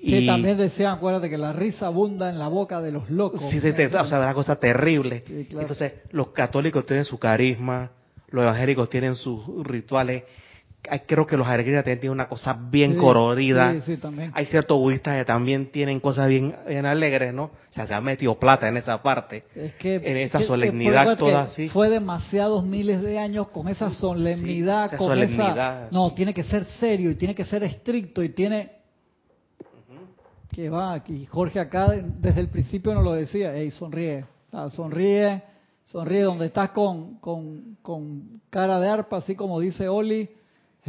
[0.04, 3.40] Que también decían, acuérdate, que la risa abunda en la boca de los locos.
[3.50, 5.24] Sí, sí, o sea, una cosa terrible.
[5.26, 7.92] Entonces, los católicos tienen su carisma,
[8.28, 10.24] los evangélicos tienen sus rituales.
[11.06, 13.78] Creo que los alegrías tienen una cosa bien colorida.
[13.82, 14.30] Sí, también.
[14.34, 16.54] Hay ciertos budistas que también tienen cosas bien,
[16.86, 17.44] alegres, ¿no?
[17.44, 19.44] O sea, se ha metido plata en esa parte.
[19.54, 21.68] Es que, en esa solemnidad toda así.
[21.68, 25.94] Fue demasiados miles de años con esa solemnidad, con solemnidad, esa...
[25.94, 28.78] No, tiene que ser serio y tiene que ser estricto y tiene
[30.58, 31.26] que va aquí.
[31.26, 35.42] Jorge acá desde el principio nos lo decía, hey, sonríe, ah, sonríe,
[35.84, 40.28] sonríe donde estás con, con, con, cara de arpa, así como dice Oli,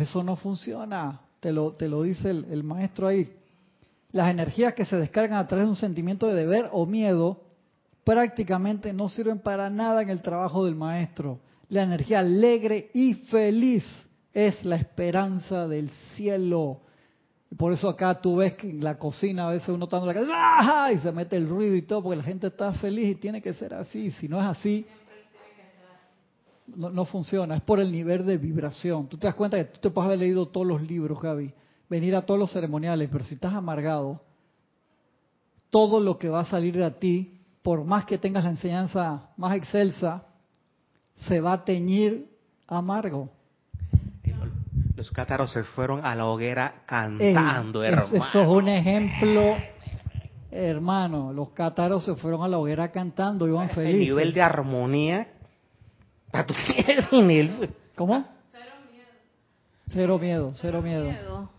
[0.02, 3.32] eso no funciona, te lo, te lo dice el, el maestro ahí.
[4.12, 7.42] Las energías que se descargan a través de un sentimiento de deber o miedo
[8.04, 11.40] prácticamente no sirven para nada en el trabajo del maestro.
[11.70, 13.86] La energía alegre y feliz
[14.34, 16.82] es la esperanza del cielo
[17.58, 20.14] por eso acá tú ves que en la cocina a veces uno está en la
[20.14, 23.42] casa y se mete el ruido y todo, porque la gente está feliz y tiene
[23.42, 24.12] que ser así.
[24.12, 24.86] Si no es así,
[26.76, 27.56] no, no, funciona.
[27.56, 29.08] Es por el nivel de vibración.
[29.08, 31.54] Tú te das cuenta que tú te puedes haber leído todos los libros, Gaby,
[31.90, 34.22] venir a todos los ceremoniales, pero si estás amargado,
[35.70, 39.56] todo lo que va a salir de ti, por más que tengas la enseñanza más
[39.56, 40.24] excelsa,
[41.16, 42.30] se va a teñir
[42.68, 43.30] amargo.
[44.96, 48.08] Los cátaros se fueron a la hoguera cantando, hermano.
[48.14, 49.56] Eso es un ejemplo,
[50.52, 51.32] hermano.
[51.32, 53.94] Los cátaros se fueron a la hoguera cantando, iban felices.
[53.94, 55.28] El nivel de armonía.
[57.96, 58.28] ¿Cómo?
[58.52, 59.08] Cero miedo.
[59.88, 61.50] Cero miedo, cero miedo.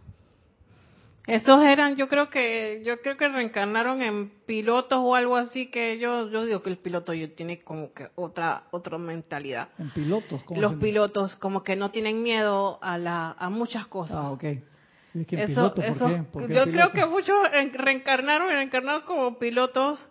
[1.30, 5.96] Esos eran, yo creo que, yo creo que reencarnaron en pilotos o algo así que
[6.00, 9.68] yo, yo digo que el piloto yo tiene como que otra, otra mentalidad.
[9.78, 10.42] ¿En pilotos?
[10.56, 14.16] Los pilotos como que no tienen miedo a la, a muchas cosas.
[14.16, 14.42] Ah, ok.
[15.14, 15.74] eso,
[16.48, 17.36] yo creo que muchos
[17.74, 20.04] reencarnaron, reencarnaron como pilotos.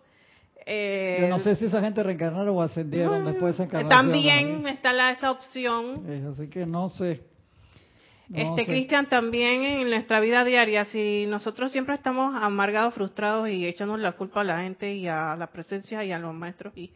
[0.72, 3.90] Eh, yo no sé si esa gente reencarnaron o ascendieron después de esa encarnación.
[3.90, 6.06] También está la, esa opción.
[6.30, 7.22] así que no sé
[8.34, 14.02] este Cristian, también en nuestra vida diaria, si nosotros siempre estamos amargados, frustrados y echándonos
[14.02, 16.92] la culpa a la gente y a la presencia y a los maestros, y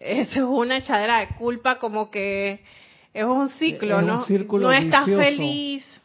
[0.00, 2.64] eso es una echadera de culpa, como que
[3.12, 4.24] es un ciclo, ¿no?
[4.26, 6.02] no estás feliz,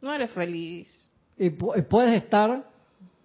[0.00, 1.08] no eres feliz.
[1.36, 2.69] Y puedes estar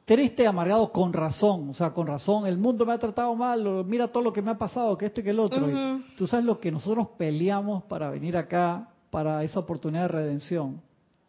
[0.05, 4.07] triste, amargado con razón, o sea, con razón, el mundo me ha tratado mal, mira
[4.07, 5.67] todo lo que me ha pasado, que esto y que el otro.
[6.15, 10.81] tú sabes lo que nosotros peleamos para venir acá para esa oportunidad de redención.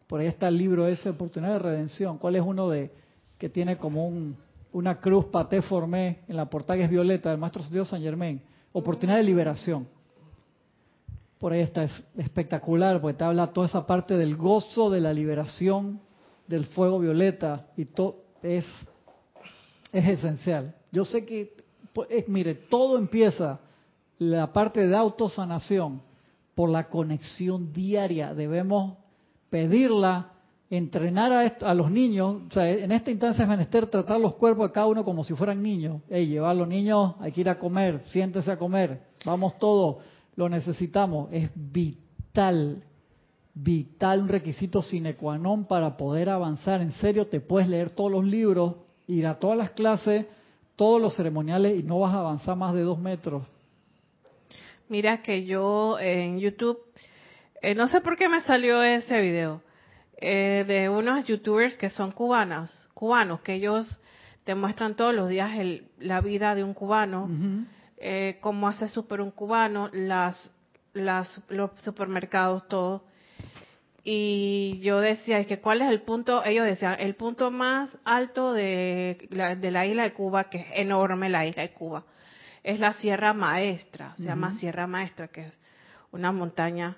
[0.06, 2.18] Por ahí está el libro ese, Oportunidad de Redención.
[2.18, 2.92] ¿Cuál es uno de
[3.38, 4.36] que tiene como un,
[4.72, 8.40] una cruz paté formé en la portada que es violeta del Maestro Dios San Germain?
[8.72, 9.88] Oportunidad de liberación.
[11.38, 15.12] Por ahí está, es espectacular, porque te habla toda esa parte del gozo de la
[15.12, 16.00] liberación
[16.46, 18.66] del fuego violeta y todo es,
[19.92, 20.74] es esencial.
[20.92, 21.56] Yo sé que,
[21.92, 23.60] pues, mire, todo empieza
[24.18, 26.02] la parte de autosanación
[26.54, 28.34] por la conexión diaria.
[28.34, 28.96] Debemos
[29.50, 30.32] pedirla,
[30.70, 32.42] entrenar a, a los niños.
[32.56, 36.02] En esta instancia es menester tratar los cuerpos de cada uno como si fueran niños.
[36.08, 40.02] Hey, llevar a los niños, hay que ir a comer, siéntese a comer, vamos todos,
[40.34, 41.28] lo necesitamos.
[41.30, 42.82] Es vital,
[43.58, 46.80] vital, un requisito sine qua non para poder avanzar.
[46.80, 48.76] En serio, te puedes leer todos los libros,
[49.08, 50.26] ir a todas las clases,
[50.76, 53.48] todos los ceremoniales y no vas a avanzar más de dos metros
[54.88, 56.78] Mira que yo en YouTube,
[57.60, 59.60] eh, no sé por qué me salió ese video,
[60.18, 63.98] eh, de unos youtubers que son cubanos, cubanos, que ellos
[64.44, 65.50] te muestran todos los días
[65.98, 67.28] la vida de un cubano,
[67.96, 70.52] eh, cómo hace súper un cubano, las,
[70.92, 73.02] las, los supermercados, todo.
[74.08, 78.52] Y yo decía, es que cuál es el punto, ellos decían, el punto más alto
[78.52, 82.04] de de la isla de Cuba, que es enorme la isla de Cuba
[82.66, 85.60] es la Sierra Maestra, se llama Sierra Maestra, que es
[86.10, 86.96] una montaña.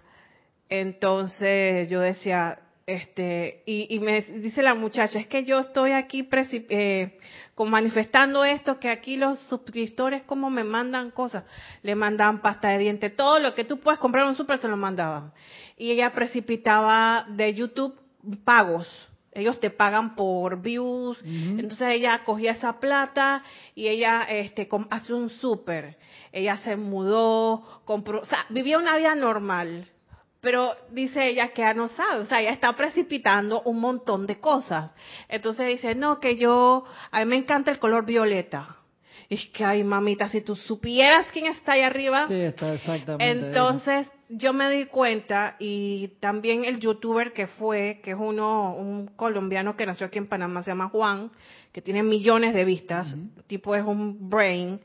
[0.71, 6.27] Entonces yo decía, este, y, me dice la muchacha, es que yo estoy aquí
[6.71, 7.19] eh,
[7.55, 11.45] con manifestando esto, que aquí los suscriptores como me mandan cosas,
[11.83, 14.69] le mandaban pasta de diente, todo lo que tú puedes comprar en un super se
[14.69, 15.33] lo mandaban.
[15.79, 17.95] Y ella precipitaba de YouTube
[18.45, 18.87] pagos,
[19.33, 25.31] ellos te pagan por views, entonces ella cogía esa plata y ella este, hace un
[25.31, 25.97] súper,
[26.33, 29.87] ella se mudó, compró, o sea, vivía una vida normal
[30.41, 34.39] pero dice ella que ya no sabe, o sea, ella está precipitando un montón de
[34.39, 34.93] cosas.
[35.29, 38.77] Entonces dice, no, que yo, a mí me encanta el color violeta.
[39.29, 42.29] Y es que, ay, mamita, si tú supieras quién está ahí arriba.
[42.29, 43.49] Sí, está exactamente.
[43.49, 49.07] Entonces, yo me di cuenta, y también el youtuber que fue, que es uno, un
[49.07, 51.31] colombiano que nació aquí en Panamá, se llama Juan,
[51.73, 53.15] que tiene millones de vistas,
[53.47, 54.81] tipo es un brain.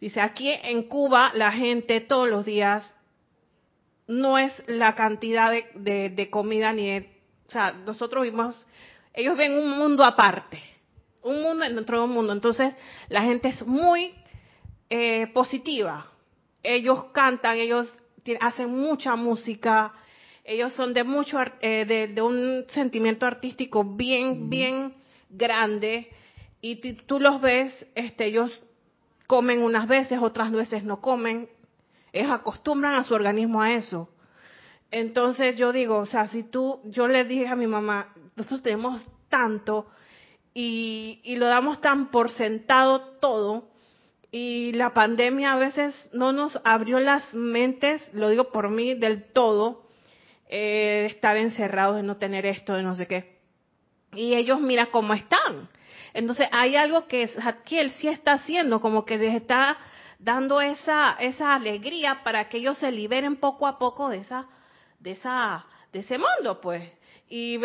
[0.00, 2.94] Dice, aquí en Cuba la gente todos los días
[4.06, 7.10] no es la cantidad de, comida ni de,
[7.48, 8.54] o sea, nosotros vimos,
[9.14, 10.60] ellos ven un mundo aparte,
[11.22, 12.32] un mundo dentro de un mundo.
[12.32, 12.74] Entonces,
[13.08, 14.14] la gente es muy
[14.90, 16.06] eh, positiva.
[16.62, 17.92] Ellos cantan, ellos
[18.40, 19.92] hacen mucha música,
[20.44, 24.94] ellos son de mucho, eh, de, un sentimiento artístico bien, bien
[25.28, 26.08] grande.
[26.60, 28.60] Y tú los ves, este, ellos
[29.26, 31.48] comen unas veces, otras veces no comen,
[32.12, 34.08] ellos acostumbran a su organismo a eso.
[34.90, 39.08] Entonces yo digo, o sea, si tú, yo le dije a mi mamá, nosotros tenemos
[39.28, 39.88] tanto
[40.54, 43.68] y, y lo damos tan por sentado todo,
[44.30, 49.32] y la pandemia a veces no nos abrió las mentes, lo digo por mí, del
[49.32, 49.86] todo,
[50.48, 53.38] eh, estar encerrados, de no tener esto, de no sé qué.
[54.14, 55.68] Y ellos mira cómo están.
[56.14, 57.28] Entonces hay algo que
[57.70, 59.76] él sí está haciendo, como que les está
[60.18, 64.46] dando esa, esa alegría para que ellos se liberen poco a poco de esa,
[64.98, 66.90] de esa, de ese mundo, pues.
[67.28, 67.56] Y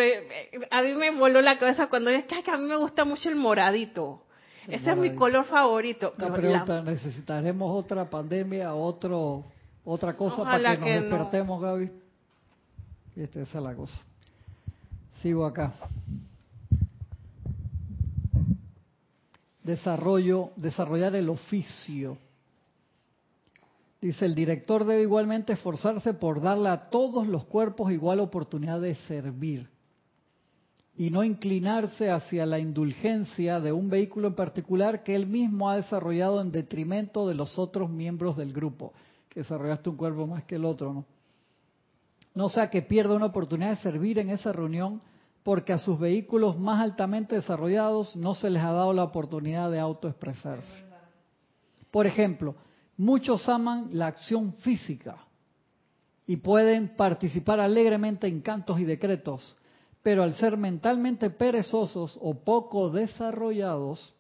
[0.71, 3.35] a mí me voló la cabeza cuando es que, a mí me gusta mucho el
[3.35, 4.23] moradito.
[4.67, 6.13] Ese es mi color favorito.
[6.17, 9.45] Una pregunta, ¿necesitaremos otra pandemia, otro,
[9.83, 11.91] otra cosa para que, nos despertemos, Gaby?
[13.15, 14.01] Esta, esa es la cosa.
[15.21, 15.73] Sigo acá.
[19.63, 22.17] Desarrollo, desarrollar el oficio.
[23.99, 28.95] Dice, el director debe igualmente esforzarse por darle a todos los cuerpos igual oportunidad de
[28.95, 29.69] servir
[30.97, 35.77] y no inclinarse hacia la indulgencia de un vehículo en particular que él mismo ha
[35.77, 38.93] desarrollado en detrimento de los otros miembros del grupo,
[39.29, 41.05] que desarrollaste un cuerpo más que el otro, ¿no?
[42.33, 45.01] No sea que pierda una oportunidad de servir en esa reunión
[45.43, 49.79] porque a sus vehículos más altamente desarrollados no se les ha dado la oportunidad de
[49.79, 50.85] autoexpresarse.
[51.89, 52.55] Por ejemplo,
[53.01, 55.17] Muchos aman la acción física
[56.27, 59.57] y pueden participar alegremente en cantos y decretos,
[60.03, 64.13] pero al ser mentalmente perezosos o poco desarrollados,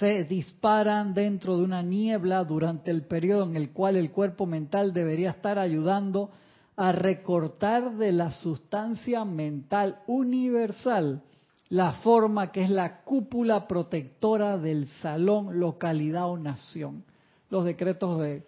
[0.00, 4.92] se disparan dentro de una niebla durante el periodo en el cual el cuerpo mental
[4.92, 6.30] debería estar ayudando
[6.76, 11.22] a recortar de la sustancia mental universal
[11.70, 17.04] la forma que es la cúpula protectora del salón, localidad o nación.
[17.50, 18.42] Los decretos de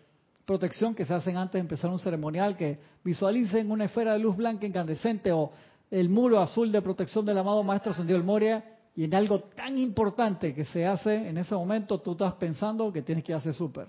[0.46, 4.36] protección que se hacen antes de empezar un ceremonial, que visualicen una esfera de luz
[4.36, 5.52] blanca incandescente o
[5.90, 8.64] el muro azul de protección del amado Maestro Ascendido del Moria,
[8.94, 13.02] y en algo tan importante que se hace en ese momento, tú estás pensando que
[13.02, 13.88] tienes que hacer súper.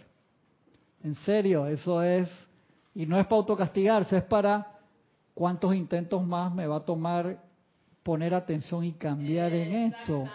[1.03, 2.29] En serio, eso es,
[2.93, 4.79] y no es para autocastigarse, es para
[5.33, 7.39] cuántos intentos más me va a tomar
[8.03, 10.31] poner atención y cambiar en esto.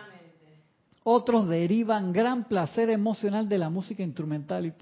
[1.04, 4.74] Otros derivan gran placer emocional de la música instrumental y,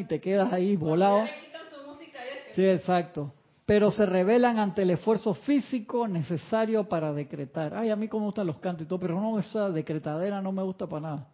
[0.00, 1.26] y te quedas ahí volado.
[2.54, 3.32] Sí, exacto.
[3.70, 7.72] Pero se revelan ante el esfuerzo físico necesario para decretar.
[7.72, 10.50] Ay, a mí como me gustan los cantos y todo, pero no, esa decretadera no
[10.50, 11.28] me gusta para nada.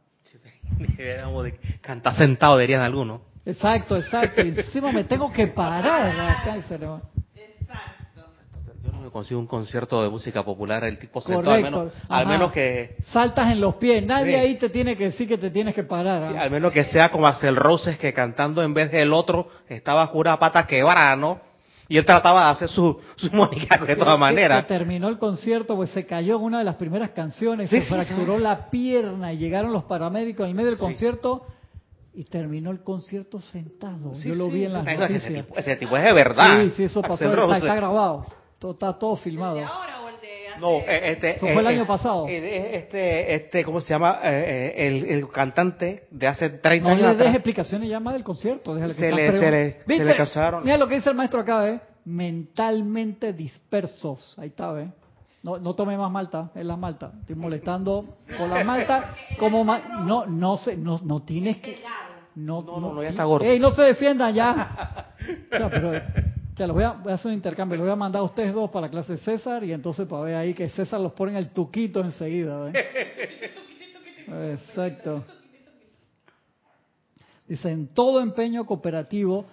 [1.80, 3.22] Cantar sentado, dirían algunos.
[3.46, 4.42] Exacto, exacto.
[4.42, 6.78] Y encima me tengo que parar acá y se
[9.16, 12.96] consigo un concierto de música popular, el tipo sentado, al menos, al menos que...
[13.12, 16.34] Saltas en los pies, nadie ahí te tiene que decir que te tienes que parar.
[16.36, 16.42] ¿ah?
[16.42, 20.38] al menos que sea como el Roses, que cantando en vez del otro estaba jura
[20.38, 21.40] pata quebrada, ¿no?
[21.88, 24.66] Y él trataba de hacer su, su de todas maneras.
[24.66, 28.70] terminó el concierto, pues se cayó en una de las primeras canciones, se fracturó la
[28.70, 31.46] pierna y llegaron los paramédicos en el medio del concierto
[32.12, 34.12] y terminó el concierto sentado.
[34.20, 35.44] Yo lo vi en las noticias.
[35.54, 36.62] Ese tipo, es de verdad.
[36.62, 38.26] Sí, sí, eso pasó, está grabado.
[38.58, 39.56] Todo, está todo filmado.
[39.56, 40.05] ¿El de ahora
[40.60, 42.26] No, eh, este, Eso fue el eh, año pasado.
[42.28, 44.20] Eh, este, este, ¿cómo se llama?
[44.22, 47.02] el, el, cantante de hace 30 años.
[47.02, 48.74] No le des explicaciones ya más del concierto.
[48.74, 50.64] Déjale que se, le, se, le, se le casaron.
[50.64, 51.80] Mira lo que dice el maestro acá, ¿eh?
[52.06, 54.38] mentalmente dispersos.
[54.38, 54.90] Ahí está, ¿eh?
[55.42, 57.12] No, no tome más malta, es la malta.
[57.20, 59.14] Estoy molestando con la malta.
[59.38, 61.80] Como no, no sé, no, no tienes que.
[62.34, 63.46] No, no, no, ya está gordo.
[63.46, 65.02] ¡Ey, no se defiendan ya!
[65.50, 65.90] Ya, pero,
[66.56, 67.76] ya, los voy a, voy a hacer un intercambio.
[67.76, 70.22] Los voy a mandar a ustedes dos para la clase de César y entonces para
[70.22, 72.72] ver ahí que César los pone en el tuquito enseguida.
[74.52, 75.24] Exacto.
[77.46, 79.44] Dice, en todo empeño cooperativo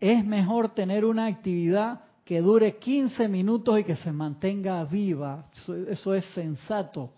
[0.00, 5.46] es mejor tener una actividad que dure 15 minutos y que se mantenga viva.
[5.88, 7.10] Eso, es sensato.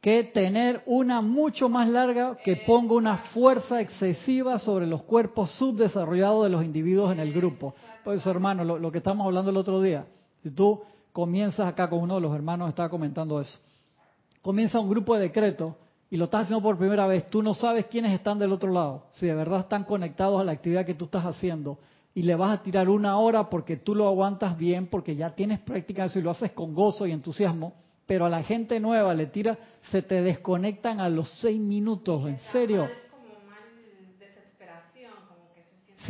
[0.00, 6.44] Que tener una mucho más larga que ponga una fuerza excesiva sobre los cuerpos subdesarrollados
[6.44, 7.74] de los individuos en el grupo.
[8.04, 10.06] Por eso, hermano, lo, lo que estamos hablando el otro día,
[10.42, 10.80] si tú
[11.12, 13.58] comienzas acá con uno de los hermanos, estaba comentando eso,
[14.42, 15.74] comienza un grupo de decretos
[16.10, 19.04] y lo estás haciendo por primera vez, tú no sabes quiénes están del otro lado,
[19.12, 21.78] si de verdad están conectados a la actividad que tú estás haciendo
[22.14, 25.60] y le vas a tirar una hora porque tú lo aguantas bien, porque ya tienes
[25.60, 27.74] práctica eso y lo haces con gozo y entusiasmo,
[28.06, 29.56] pero a la gente nueva le tira,
[29.90, 32.88] se te desconectan a los seis minutos, en serio.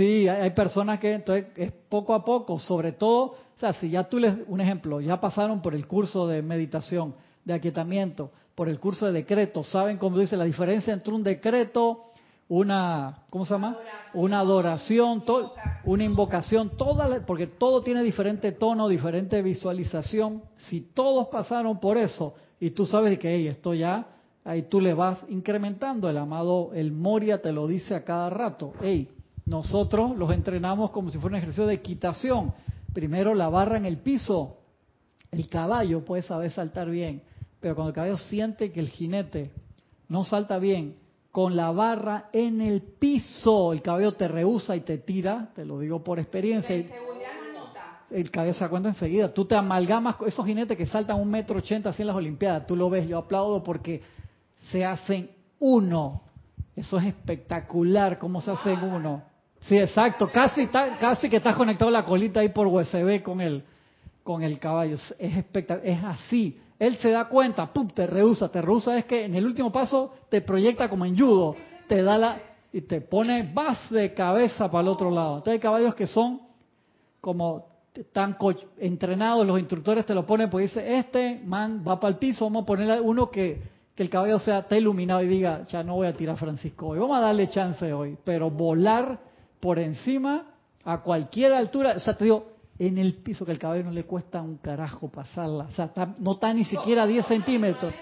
[0.00, 4.04] Sí, hay personas que entonces es poco a poco, sobre todo, o sea, si ya
[4.04, 8.80] tú les, un ejemplo, ya pasaron por el curso de meditación, de aquietamiento, por el
[8.80, 12.06] curso de decreto, saben cómo dice la diferencia entre un decreto,
[12.48, 13.76] una, ¿cómo se llama?
[14.14, 15.22] Una adoración,
[15.84, 20.40] una invocación, toda, porque todo tiene diferente tono, diferente visualización.
[20.70, 24.06] Si todos pasaron por eso y tú sabes que hey, esto ya,
[24.46, 26.08] ahí tú le vas incrementando.
[26.08, 28.72] El amado, el Moria te lo dice a cada rato.
[28.80, 29.10] Hey,
[29.50, 32.54] nosotros los entrenamos como si fuera un ejercicio de equitación.
[32.92, 34.58] Primero la barra en el piso.
[35.32, 37.22] El caballo puede saber saltar bien,
[37.58, 39.50] pero cuando el caballo siente que el jinete
[40.08, 40.94] no salta bien,
[41.32, 43.72] con la barra en el piso.
[43.72, 46.76] El cabello te rehúsa y te tira, te lo digo por experiencia.
[48.10, 49.34] El cabello se da cuenta enseguida.
[49.34, 52.68] Tú te amalgamas con esos jinetes que saltan un metro ochenta así en las Olimpiadas.
[52.68, 54.00] Tú lo ves, yo aplaudo porque
[54.70, 55.28] se hacen
[55.58, 56.22] uno.
[56.76, 59.29] Eso es espectacular, cómo se hacen uno.
[59.60, 60.28] Sí, exacto.
[60.32, 63.62] Casi, casi que estás conectado la colita ahí por USB con el,
[64.22, 64.96] con el caballo.
[65.18, 65.86] Es espectacular.
[65.86, 66.58] Es así.
[66.78, 67.88] Él se da cuenta, ¡pum!
[67.88, 68.48] te rehúsa.
[68.48, 71.56] Te rehúsa es que en el último paso te proyecta como en judo,
[71.86, 72.38] te da la
[72.72, 75.38] y te pone vas de cabeza para el otro lado.
[75.38, 76.40] Entonces hay caballos que son
[77.20, 77.66] como
[78.12, 78.36] tan
[78.78, 82.62] entrenados, los instructores te lo ponen, pues dice, este man va para el piso, vamos
[82.62, 83.60] a poner uno que,
[83.94, 87.00] que el caballo sea está iluminado y diga, ya no voy a tirar Francisco hoy,
[87.00, 89.18] vamos a darle chance hoy, pero volar
[89.60, 90.46] por encima
[90.84, 94.04] a cualquier altura, o sea, te digo, en el piso que el caballo no le
[94.04, 95.64] cuesta un carajo pasarla.
[95.64, 97.94] O sea, no está ni siquiera a 10 centímetros.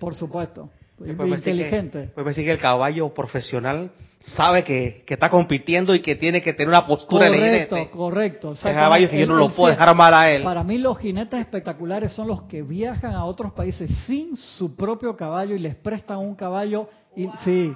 [0.00, 0.68] Por supuesto.
[0.98, 2.10] Pues inteligente.
[2.14, 6.68] Pues decir que el caballo profesional sabe que, está compitiendo y que tiene que tener
[6.68, 8.54] una postura correcto, Correcto, correcto.
[8.62, 10.42] caballo que yo no lo puedo dejar mal a él.
[10.42, 15.16] Para mí los jinetes espectaculares son los que viajan a otros países sin su propio
[15.16, 16.88] caballo y les prestan un caballo.
[17.14, 17.74] Y, Sí,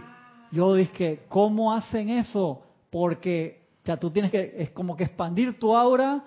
[0.51, 2.63] yo dije, ¿cómo hacen eso?
[2.91, 6.23] Porque sea, tú tienes que, es como que expandir tu aura,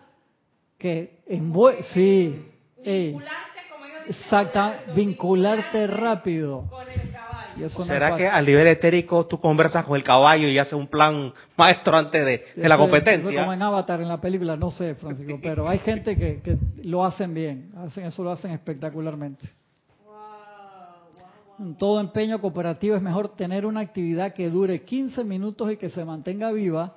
[0.78, 2.52] que envuelve, sí,
[2.84, 6.70] vincularte, como exacta, vincularte rápido.
[6.70, 7.70] Con el caballo.
[7.70, 11.96] ¿Será que al nivel etérico tú conversas con el caballo y haces un plan maestro
[11.96, 13.30] antes de, la competencia?
[13.30, 16.58] Eso como en Avatar en la película, no sé, Francisco, pero hay gente que, que
[16.84, 19.48] lo hacen bien, hacen eso lo hacen espectacularmente.
[21.60, 25.90] En todo empeño cooperativo es mejor tener una actividad que dure 15 minutos y que
[25.90, 26.96] se mantenga viva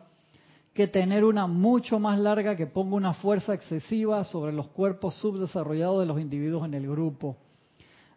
[0.72, 6.00] que tener una mucho más larga que ponga una fuerza excesiva sobre los cuerpos subdesarrollados
[6.00, 7.36] de los individuos en el grupo.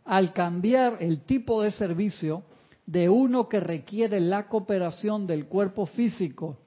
[0.04, 2.44] Al cambiar el tipo de servicio
[2.86, 6.58] de uno que requiere la cooperación del cuerpo físico,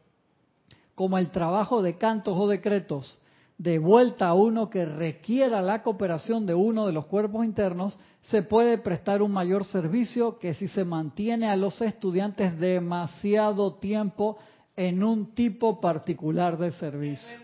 [0.95, 3.19] como el trabajo de cantos o decretos,
[3.63, 8.43] de vuelta a uno que requiera la cooperación de uno de los cuerpos internos, se
[8.43, 14.37] puede prestar un mayor servicio que si se mantiene a los estudiantes demasiado tiempo
[14.75, 17.39] en un tipo particular de servicio.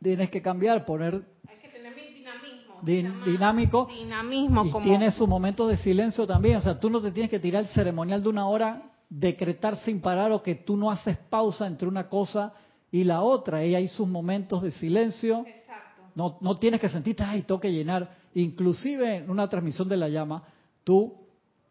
[0.00, 1.22] tienes que cambiar, poner
[2.82, 3.86] dinámico.
[3.86, 6.56] Dinamismo y tiene su momento de silencio también.
[6.56, 10.00] O sea, tú no te tienes que tirar el ceremonial de una hora, decretar sin
[10.00, 12.54] parar o que tú no haces pausa entre una cosa
[12.94, 13.60] y la otra.
[13.60, 15.44] Ella hay sus momentos de silencio.
[16.14, 18.08] No, no tienes que sentirte, ay, tengo que llenar.
[18.34, 20.44] Inclusive en una transmisión de la llama,
[20.84, 21.12] tú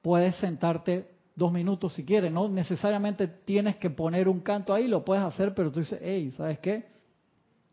[0.01, 2.29] puedes sentarte dos minutos si quieres.
[2.29, 6.29] No necesariamente tienes que poner un canto ahí, lo puedes hacer, pero tú dices, hey,
[6.35, 6.87] ¿sabes qué?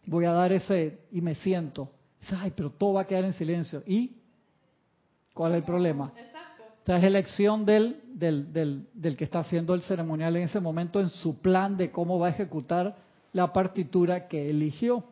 [0.07, 1.91] Voy a dar ese y me siento.
[2.21, 3.83] Dices, ay, pero todo va a quedar en silencio.
[3.85, 4.13] ¿Y
[5.35, 6.13] cuál es el problema?
[6.17, 6.63] Exacto.
[6.87, 11.01] O es elección del, del, del, del que está haciendo el ceremonial en ese momento,
[11.01, 15.05] en su plan de cómo va a ejecutar la partitura que eligió.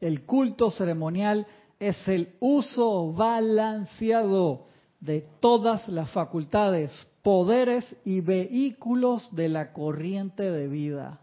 [0.00, 1.46] El culto ceremonial
[1.78, 4.64] es el uso balanceado
[5.00, 11.20] de todas las facultades, poderes y vehículos de la corriente de vida.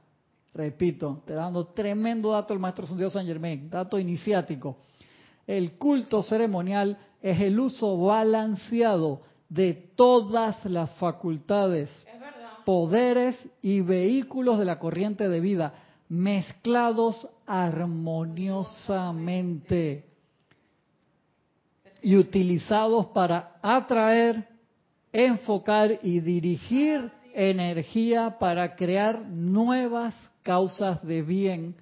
[0.54, 4.78] Repito, te dando tremendo dato el maestro Santiago San Germain, dato iniciático.
[5.48, 9.22] El culto ceremonial es el uso balanceado
[9.52, 11.90] de todas las facultades,
[12.64, 15.74] poderes y vehículos de la corriente de vida,
[16.08, 20.06] mezclados armoniosamente
[22.02, 24.48] y utilizados para atraer,
[25.12, 31.76] enfocar y dirigir energía para crear nuevas causas de bien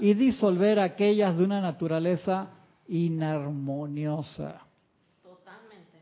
[0.00, 2.48] y disolver aquellas de una naturaleza
[2.88, 4.62] inarmoniosa.
[5.22, 5.98] Totalmente.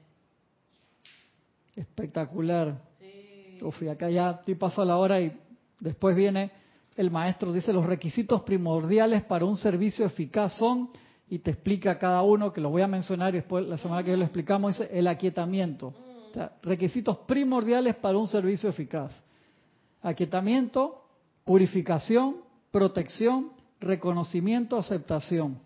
[1.76, 2.80] Espectacular.
[2.98, 3.88] Sí.
[3.88, 5.32] acá ya estoy paso la hora y
[5.78, 6.50] después viene
[6.96, 10.90] el maestro, dice los requisitos primordiales para un servicio eficaz son,
[11.30, 14.10] y te explica cada uno, que lo voy a mencionar y después la semana que
[14.10, 15.94] yo lo explicamos, dice el aquietamiento.
[16.62, 19.12] requisitos primordiales para un servicio eficaz.
[20.02, 21.04] Aquietamiento,
[21.44, 22.38] purificación,
[22.72, 25.58] protección, reconocimiento, aceptación.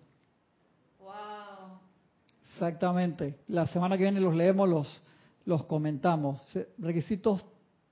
[2.53, 3.41] Exactamente.
[3.49, 5.03] La semana que viene los leemos, los,
[5.45, 6.41] los comentamos.
[6.79, 7.45] Requisitos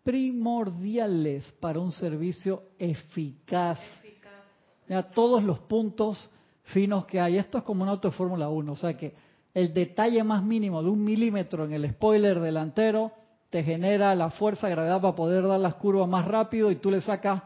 [0.03, 3.79] primordiales para un servicio eficaz.
[4.03, 5.13] eficaz.
[5.15, 6.31] todos los puntos
[6.65, 7.37] finos que hay.
[7.37, 8.73] Esto es como un auto de Fórmula 1.
[8.73, 9.15] O sea que
[9.55, 13.13] el detalle más mínimo de un milímetro en el spoiler delantero
[13.51, 16.91] te genera la fuerza de gravedad para poder dar las curvas más rápido y tú
[16.91, 17.43] le sacas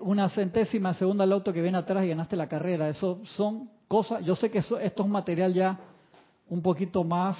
[0.00, 2.88] una centésima segunda al auto que viene atrás y ganaste la carrera.
[2.88, 5.80] Eso son cosas, yo sé que esto es un material ya
[6.48, 7.38] un poquito más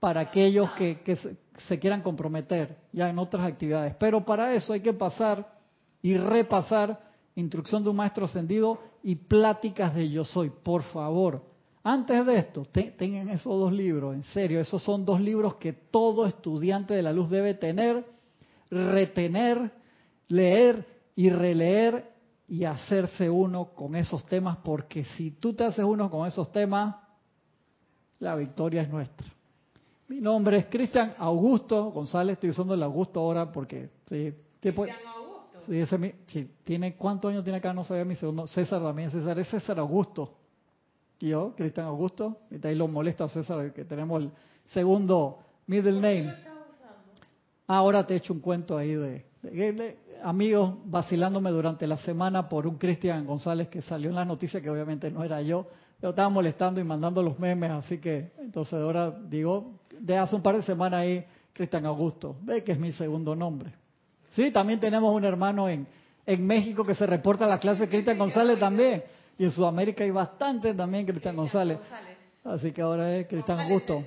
[0.00, 1.16] para aquellos que,
[1.66, 3.94] se, quieran comprometer ya en otras actividades.
[3.96, 5.58] Pero para eso hay que pasar
[6.02, 7.00] y repasar
[7.34, 11.42] instrucción de un maestro ascendido y pláticas de yo soy, por favor.
[11.82, 16.26] Antes de esto, tengan esos dos libros, en serio, esos son dos libros que todo
[16.26, 18.04] estudiante de la luz debe tener,
[18.70, 19.72] retener,
[20.28, 22.12] leer y releer
[22.48, 26.96] y hacerse uno con esos temas, porque si tú te haces uno con esos temas,
[28.18, 29.37] la victoria es nuestra.
[30.08, 33.90] Mi nombre es Cristian Augusto González, estoy usando el Augusto ahora porque...
[34.06, 35.60] Sí, Cristian Augusto.
[35.66, 37.74] Sí, ese, sí, tiene, ¿Cuántos años tiene acá?
[37.74, 38.46] No sabía mi segundo.
[38.46, 40.34] César también, César es César Augusto.
[41.20, 44.30] Y yo, Cristian Augusto, y ahí lo molesto a César que tenemos el
[44.72, 46.34] segundo middle name.
[47.66, 52.66] Ahora te he hecho un cuento ahí de, de, amigos vacilándome durante la semana por
[52.66, 55.66] un Cristian González que salió en las noticias que obviamente no era yo
[56.00, 60.42] yo estaba molestando y mandando los memes, así que entonces ahora digo, de hace un
[60.42, 63.72] par de semanas ahí, Cristian Augusto, ve que es mi segundo nombre.
[64.32, 65.86] Sí, también tenemos un hermano en,
[66.24, 69.02] en México que se reporta a la clase Cristian González también.
[69.38, 71.78] Y en Sudamérica hay bastante también Cristian González.
[72.44, 74.04] Así que ahora es Cristian Augusto.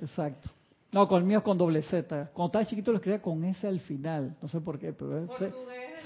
[0.00, 0.50] Exacto.
[0.92, 2.30] No, con el mío es con doble Z.
[2.32, 4.36] Cuando estaba chiquito lo escribía con S al final.
[4.40, 5.30] No sé por qué, pero es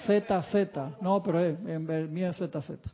[0.07, 0.97] Z, Z.
[1.01, 2.91] No, pero es, el mío es Z, Z.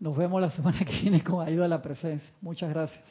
[0.00, 2.28] Nos vemos la semana que viene con ayuda a la presencia.
[2.40, 3.04] Muchas gracias.